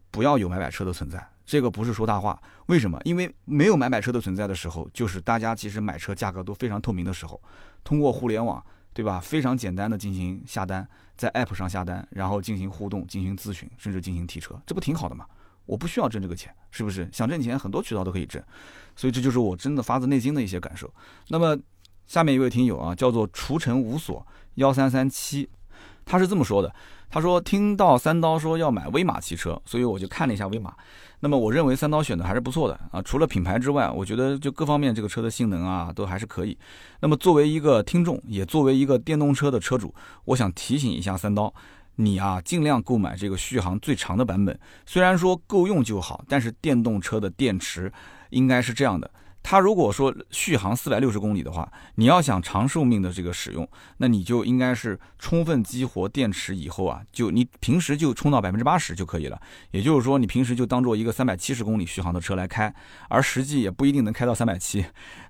[0.09, 2.41] 不要有买买车的存在，这个不是说大话。
[2.65, 2.99] 为什么？
[3.03, 7.39] 因为没有买买车的存在的时候，就是大家其实买车价格都非常透明的时候，
[7.83, 9.19] 通过互联网，对吧？
[9.19, 15.23] 非常简单的进行下单，在 App 上下单，然后进行互动、进行咨询，甚至进行提车，这不挺好的吗？
[15.65, 17.07] 我不需要挣这个钱，是不是？
[17.11, 18.41] 想挣钱，很多渠道都可以挣，
[18.95, 20.91] 所以这就是我真的发自内心的一些感受。
[21.29, 21.57] 那么，
[22.05, 25.49] 下面一位听友啊，叫做除尘无所幺三三七，
[26.03, 26.73] 他是这么说的：
[27.09, 30.73] 他说听到三刀说要买威马汽车，所以我就看了一下威马。
[31.21, 36.57] 那么我认为三刀选的还是不错的啊，除了品牌之外，我觉得就各方面这个车的性能啊都还是可以。
[36.99, 39.95] 那么作为一个听众，也作为一个电动车的车主，
[40.25, 41.53] 我想提醒一下三刀。
[41.95, 44.59] 你啊，尽量购买这个续航最长的版本。
[44.85, 47.91] 虽然说够用就好，但是电动车的电池
[48.29, 49.09] 应该是这样的。
[49.45, 53.67] 它如果说续航四百六十公里的话，你要想长寿命的这个使用，
[53.97, 59.37] 那你就应该是充分激活电池以后啊，就你平时就充到百分之八十就可以了。
[59.71, 62.73] 也就是说，你平时就当做一个三百七十公里续航的车来开，
[63.09, 64.85] 而实际也不一定能开到三百七。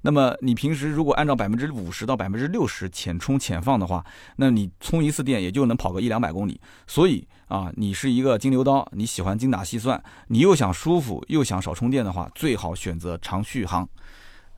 [0.05, 6.59] 那么你平时如果按照百分之五十到百分之六十浅充浅放的话，那你充一次电也就能跑个一两百公里。
[6.85, 13.87] 所以啊，你是一个金牛刀，你喜欢精打细算，你又想舒服又想少充电的话，最好选择长续航。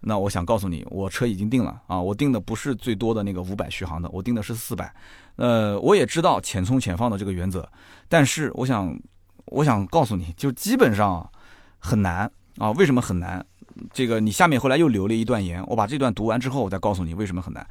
[0.08, 2.00] 那我想告诉你，我车已经定了啊！
[2.00, 4.94] 我定的不是最多的那个五百续航的，我定的是四百。
[5.38, 7.68] 呃，我也知道浅充浅放的这个原则，
[8.08, 8.96] 但是我想，
[9.46, 11.28] 我想告诉你就基本上
[11.80, 12.72] 很难啊！
[12.72, 13.44] 为什么很难？
[13.94, 17.66] 这个你下面后来又留了一段言，我把这段读完之后，我再告诉你为什么很难。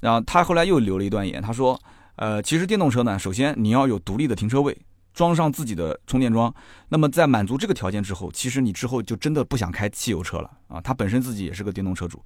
[0.00, 1.80] 然后他后来又留了一段言，他说，
[2.16, 4.76] 呃，其实电动车呢，首先你要有独立的停车位。
[5.14, 6.54] 装上自己的充电桩，
[6.88, 10.80] 那么在满足这个条件之后，其实你之后就真的不想开汽油车了啊！
[10.80, 12.24] 他本身自己也是个电动车主。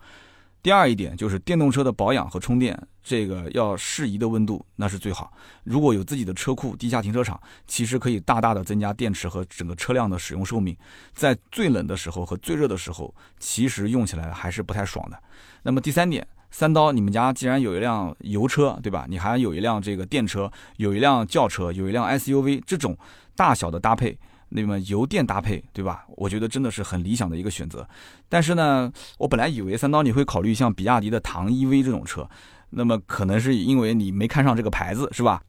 [0.66, 5.32] 第二一点就是电动车的保养和充电，这个要适宜的温度那是最好。
[5.62, 10.76] 如果有自己的车库、地下停车场，其实可以大大的增加电池和整个车辆的使用寿命。
[11.14, 15.16] 在最冷的时候和最热的时候，其实用起来还是不太爽的。
[15.62, 16.26] 那么第三点。
[16.50, 19.06] 三刀，你们家既然有一辆油车，对吧？
[19.08, 22.98] 你还有一辆这个电车，有一辆轿车，有一辆 SUV，这种
[23.36, 26.04] 大小的搭配，那么油电搭配，对吧？
[26.16, 27.88] 我觉得真的是很理想的一个选择。
[28.28, 32.28] 但是呢，我本来以为三刀你会考虑像比亚迪的唐 EV 这种车，
[32.70, 35.42] 那么可能是因为你没看上这个牌子，是吧？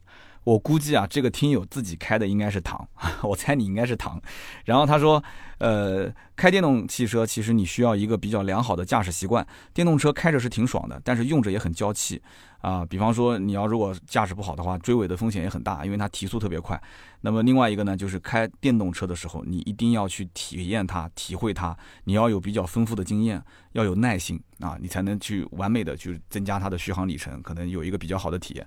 [0.44, 2.88] 我估计啊，这个听友自己开的应该是唐，
[3.22, 4.22] 我猜你应该是唐。
[4.64, 5.22] 然后他说，
[5.58, 12.22] 呃，开电动汽车其实你需要一个比较良好的驾驶习惯，电动车开着是挺爽的，但是用着也很娇气
[12.62, 12.86] 啊。
[12.86, 16.82] 比方说你要如果驾驶不好的话，追尾的风险也很大，因为它提速特别快。
[17.22, 23.42] 那么另外一个呢，就是开电动车的时候，你一定要去体验它、体会它，你要有比较丰富的经验，
[23.72, 28.66] 要有耐心啊，你才能去完美的去增加它的续航里程，可能有一个比较好的体验。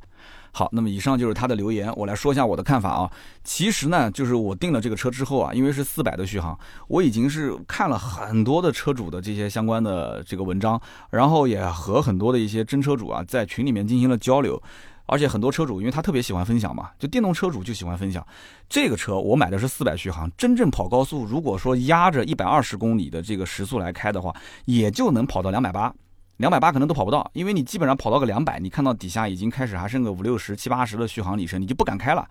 [0.53, 3.09] 好，那么以上就是他的留言，我来说一下我的看法啊。
[3.45, 10.79] 其实呢，就是我订了这个车之后啊，因为是四百的续航，我已经是看了很多的车主的这些相关的这个文章，
[11.11, 14.63] 然后也和很多的一些真车主啊在群里面进行了交流，
[15.07, 18.25] 而且很多车主因为他特别喜欢分享嘛，就电动车主就喜欢分享。
[18.69, 24.33] 这个车我买的是四百续航，真正跑高速，如果说压着一百二十公里的这个时速来开的话，
[24.65, 25.93] 也就能跑到两百八。
[26.37, 32.27] 两百八可能都跑不到，因为你基本上跑到个两百，你看到底下已经开始还剩个五六十、七八十的续航里程，你就不敢开了，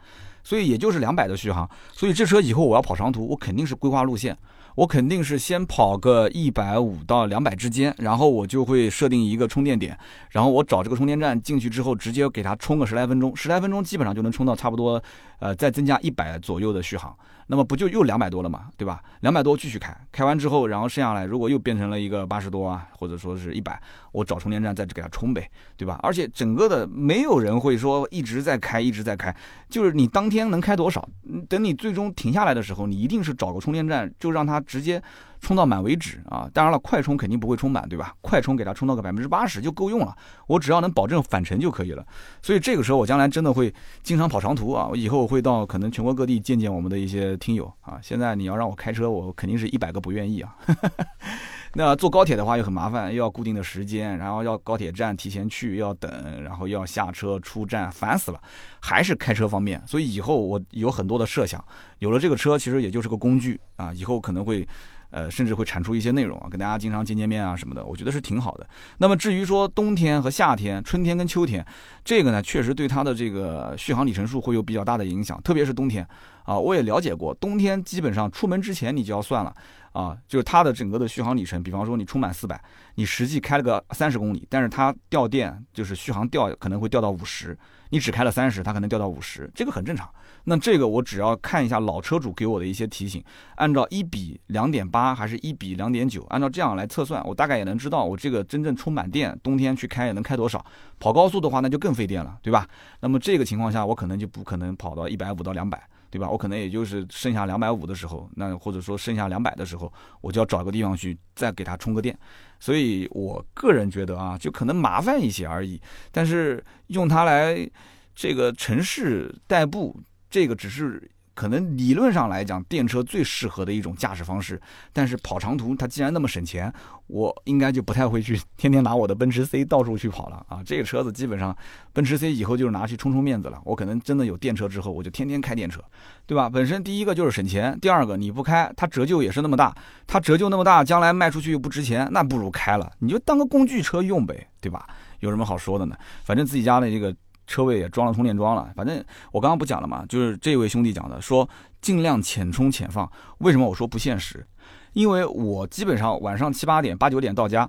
[0.49, 1.69] 所以也就是两百的续航。
[1.91, 4.35] 所以这车以后我要跑长途，我肯定是规划路线，
[4.73, 9.95] 我肯定是先跑个一百五到两百之间，然后我就会设定一个充电点，
[10.31, 14.99] 然后我找这个充电站进去之后，直接给它充个十来分钟，十来分钟基本上就能充到差不多，
[15.37, 17.15] 呃，再增加一百左右的续航。
[17.51, 19.01] 那么不就又两百多了嘛，对吧？
[19.21, 23.81] 两百多继续开，开完之后，然后剩下来如果又变成了一个八十多啊，或者说是一百，
[24.11, 25.99] 我找充电站再给它充呗，对吧？
[26.03, 29.35] 而且整个的没有人会说一直在开，一直在开，
[29.67, 31.09] 就是你当天能开多少，
[31.49, 35.01] 等你最终停下来的时候，你一定是找个充电站，就让它直接。
[35.41, 36.49] 充到满为止啊！
[36.53, 38.13] 当然了，快充肯定不会充满，对吧？
[38.21, 40.15] 快充给它充到个百分之八十就够用了，
[40.47, 42.05] 我只要能保证返程就可以了。
[42.41, 43.73] 所以这个时候我将来真的会
[44.03, 44.87] 经常跑长途啊！
[44.89, 47.97] 我以后会到可能全国各地见见我们的一些听友啊！
[48.01, 50.55] 现在你要让我开车，我肯定是一百个不愿意啊！
[51.75, 56.11] 那坐高铁的话又很麻烦，又要固定的时间，然后要高铁站提前去，要等，
[56.43, 58.41] 然后要下车出站，烦死了。
[58.81, 61.63] 还是开车方便，所以以后我有很多的设想。
[61.99, 63.93] 有了这个车，其实也就是个工具啊！
[63.93, 64.67] 以后可能会。
[65.11, 68.67] 呃，甚至会产出一些内容啊，跟大家经常见见面啊什么的，我觉得是挺好的。
[68.97, 71.65] 那么至于说冬天和夏天、春天跟秋天，
[72.03, 76.07] 这个呢，确实对它的这个续航里程数会有比较大的影响，特别是冬天
[76.43, 79.53] 啊，我也了解过，冬天基本上出门之前你就要算了
[79.91, 82.61] 啊，就是它的整个的续航里程，比方说你充满四百，
[82.95, 87.57] 你实际开了个三十公里，但是它掉电，就是续航掉可能会掉到五十，
[87.89, 90.07] 你只开了三十，它可能掉到五十，这个很正常。
[90.49, 93.23] 那这个我只要看一下老车主给我的一些提醒，
[93.55, 100.65] 按照一比两点八还是一比两点九，按照这样来测算，我大概也能知道我这个真正充满电，冬天去开也能开多少。
[100.99, 102.67] 跑高速的话，那就更费电了，对吧？
[102.99, 105.79] 那么这个情况下，我可能就不可能跑到一百五到两百，
[106.09, 106.27] 对吧？
[106.27, 112.17] 我可能也就是剩下两百五的时候，那或者说剩下两百的时候，我就要找个地方去再给它充个电。
[112.59, 115.79] 所以我个人觉得啊，就可能麻烦一些而已，
[116.11, 117.69] 但是用它来
[118.15, 119.95] 这个城市代步。
[120.29, 124.61] 这个只是可能理论上来讲，电车最适合的一种驾驶方式。
[124.91, 126.71] 但是跑长途，它既然那么省钱，
[127.07, 130.61] 我应该就不太会去天天拿我的奔驰 C 到处去跑了啊！
[130.65, 131.55] 这个车子基本上，
[131.93, 133.61] 奔驰 C 以后就是拿去充充面子了。
[133.63, 135.81] 我可能真的有电车之后，我就天天开电车，
[136.25, 136.49] 对吧？
[136.49, 139.73] 本身第一个就是省钱，第二个你不开，它折旧也是那么大，
[140.05, 144.85] 它折旧那么大，将来卖出去又不值钱，那不如开了，你就当个工具车用呗，对吧？
[145.21, 145.95] 有什么好说的呢？
[146.25, 147.15] 反正自己家的这个。
[147.49, 151.49] 车位也装了充电桩了，反正我刚刚不讲了嘛，就是这位兄弟讲的，说
[151.81, 153.11] 尽量浅充浅放。
[153.39, 154.45] 为什么我说不现实？
[154.93, 157.67] 因为我基本上晚上七八点、八九点到家，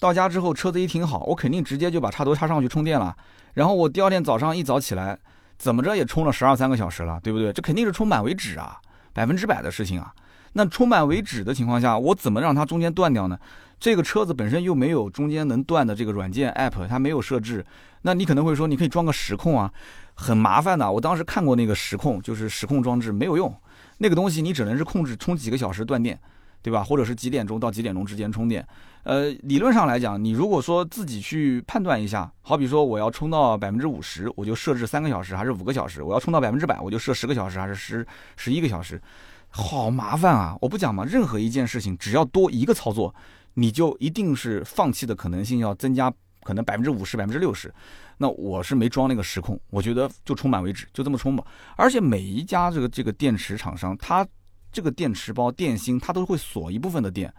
[0.00, 3.16] 到家之后车子一停好，我肯定直接就把插头插上去充电了。
[3.54, 5.16] 然后我第二天早上一早起来，
[5.56, 7.52] 怎么着也充了十二三个小时了，对不对？
[7.52, 8.76] 这肯定是充满为止啊，
[9.12, 10.12] 百分之百的事情啊。
[10.54, 13.38] 那充满为止的情况下，我怎么让它中间断掉呢？
[13.78, 17.64] 这个车子本身又没有中间能断的这个软件 app，它没有设置。
[18.02, 19.72] 那你可能会说，你可以装个时控啊，
[20.14, 20.90] 很麻烦的。
[20.90, 23.54] 我当时看过那个时控，就是时控装置没有用，
[23.98, 26.18] 那个东西你只能是控制充几个小时断电，
[26.60, 26.84] 对吧？
[26.84, 28.66] 或者是几点钟到几点钟之间充电。
[29.04, 39.00] 呃，理论上来讲，你如果说自己去判断一下，好比说我要充到百分之五十，我就设置三个小时还是五个小时；我要充到百分之百，我就设十个小时还是十十一个小时。
[39.48, 40.56] 好麻烦啊！
[40.62, 43.14] 我不讲嘛，任何一件事情只要多一个操作，
[43.54, 46.10] 你就一定是放弃的可能性要增加，
[46.42, 47.72] 可能百分之五十、百分之六十。
[48.18, 51.44] 那我是没装那个时控，我觉得就充满为止，就这么充吧。
[51.76, 54.26] 而且每一家这个这个电池厂商，它
[54.70, 57.32] 这个电池包电芯它都会锁一部分的电。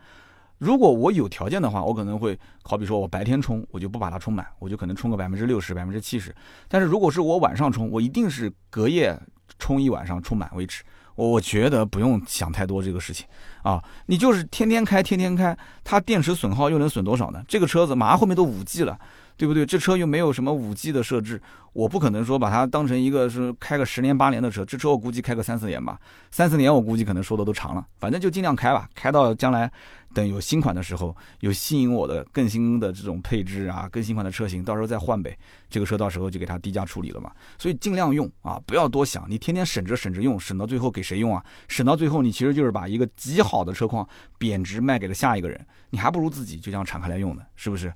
[0.58, 6.34] 如果我有条件的话，我可能会好比说我白天充，我就不把它充满，我就可能充个百分之六十、百分之七十。
[6.68, 9.18] 但是如果是我晚上充，我一定是隔夜
[9.60, 10.84] 充一晚上，充满为止。
[11.16, 13.26] 我觉得不用想太多这个事情，
[13.62, 17.44] 啊，你就是天天开天天开，它电池损耗又能损多少呢？
[17.48, 18.98] 这个车子马上后面都五 G 了，
[19.38, 19.66] 对不对？
[19.66, 21.42] 这车又没有什么五 G 的设置，
[21.74, 26.00] 我不可能说把它当成一个是开个十年八年的车，这车我估计开个三四年吧，
[26.32, 29.72] 三四年我估计可能说的都长了，反正就尽量开吧，开到将来。
[30.14, 35.38] 等有新款的时候，有吸引我的更新的这种配置啊，更新款的车型，到时候再换呗。
[35.70, 37.32] 这个车到时候就给它低价处理了嘛。
[37.58, 39.26] 所以尽量用啊，不要多想。
[39.30, 41.44] 你天天省着省着用，省到最后给谁用啊？
[41.68, 44.08] 省到最后你其实就是把一个极好的车况
[44.38, 47.92] 贬值卖给了下一个人，你还不如自己就这样敞开来用呢，是不是？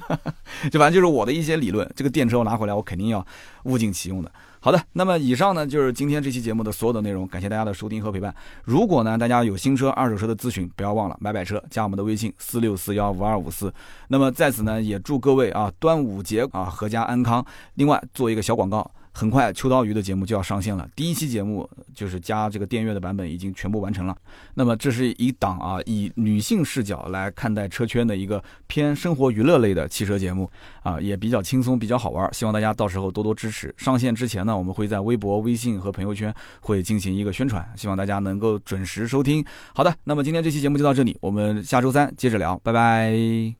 [0.70, 1.90] 就反正就是我的一些理论。
[1.94, 3.26] 这个电车我拿回来，我肯定要
[3.64, 4.32] 物尽其用的。
[4.64, 8.32] 好的，那么以上呢就是今天这期节目的所有的内容，感谢大家的收听和陪伴。
[8.62, 13.74] 如果呢大家有新车、二手车的咨询，不要忘了买买车加我们的微信四六四幺五二五四。
[14.06, 17.44] 那么在此呢也祝各位啊端午节啊阖家安康。
[17.74, 18.88] 另外做一个小广告。
[19.12, 20.88] 很快，秋刀鱼的节目就要上线了。
[20.96, 24.16] 第一期节目就是加这个电乐的版本，已经全部完成了。
[24.54, 30.50] 那么，这是一档啊，以女性视角来看待车圈的一个偏生活娱乐类的汽车节目
[30.82, 32.32] 啊，也比较轻松，比较好玩。
[32.32, 33.72] 希望大家到时候多多支持。
[33.76, 39.44] 上线之前呢，我们会在微博、微信和朋友圈会进行一个宣传，希望大家能够准时收听。
[39.74, 43.54] 好的，那么今天这期节目就到这里，我们下周三接着聊，拜拜。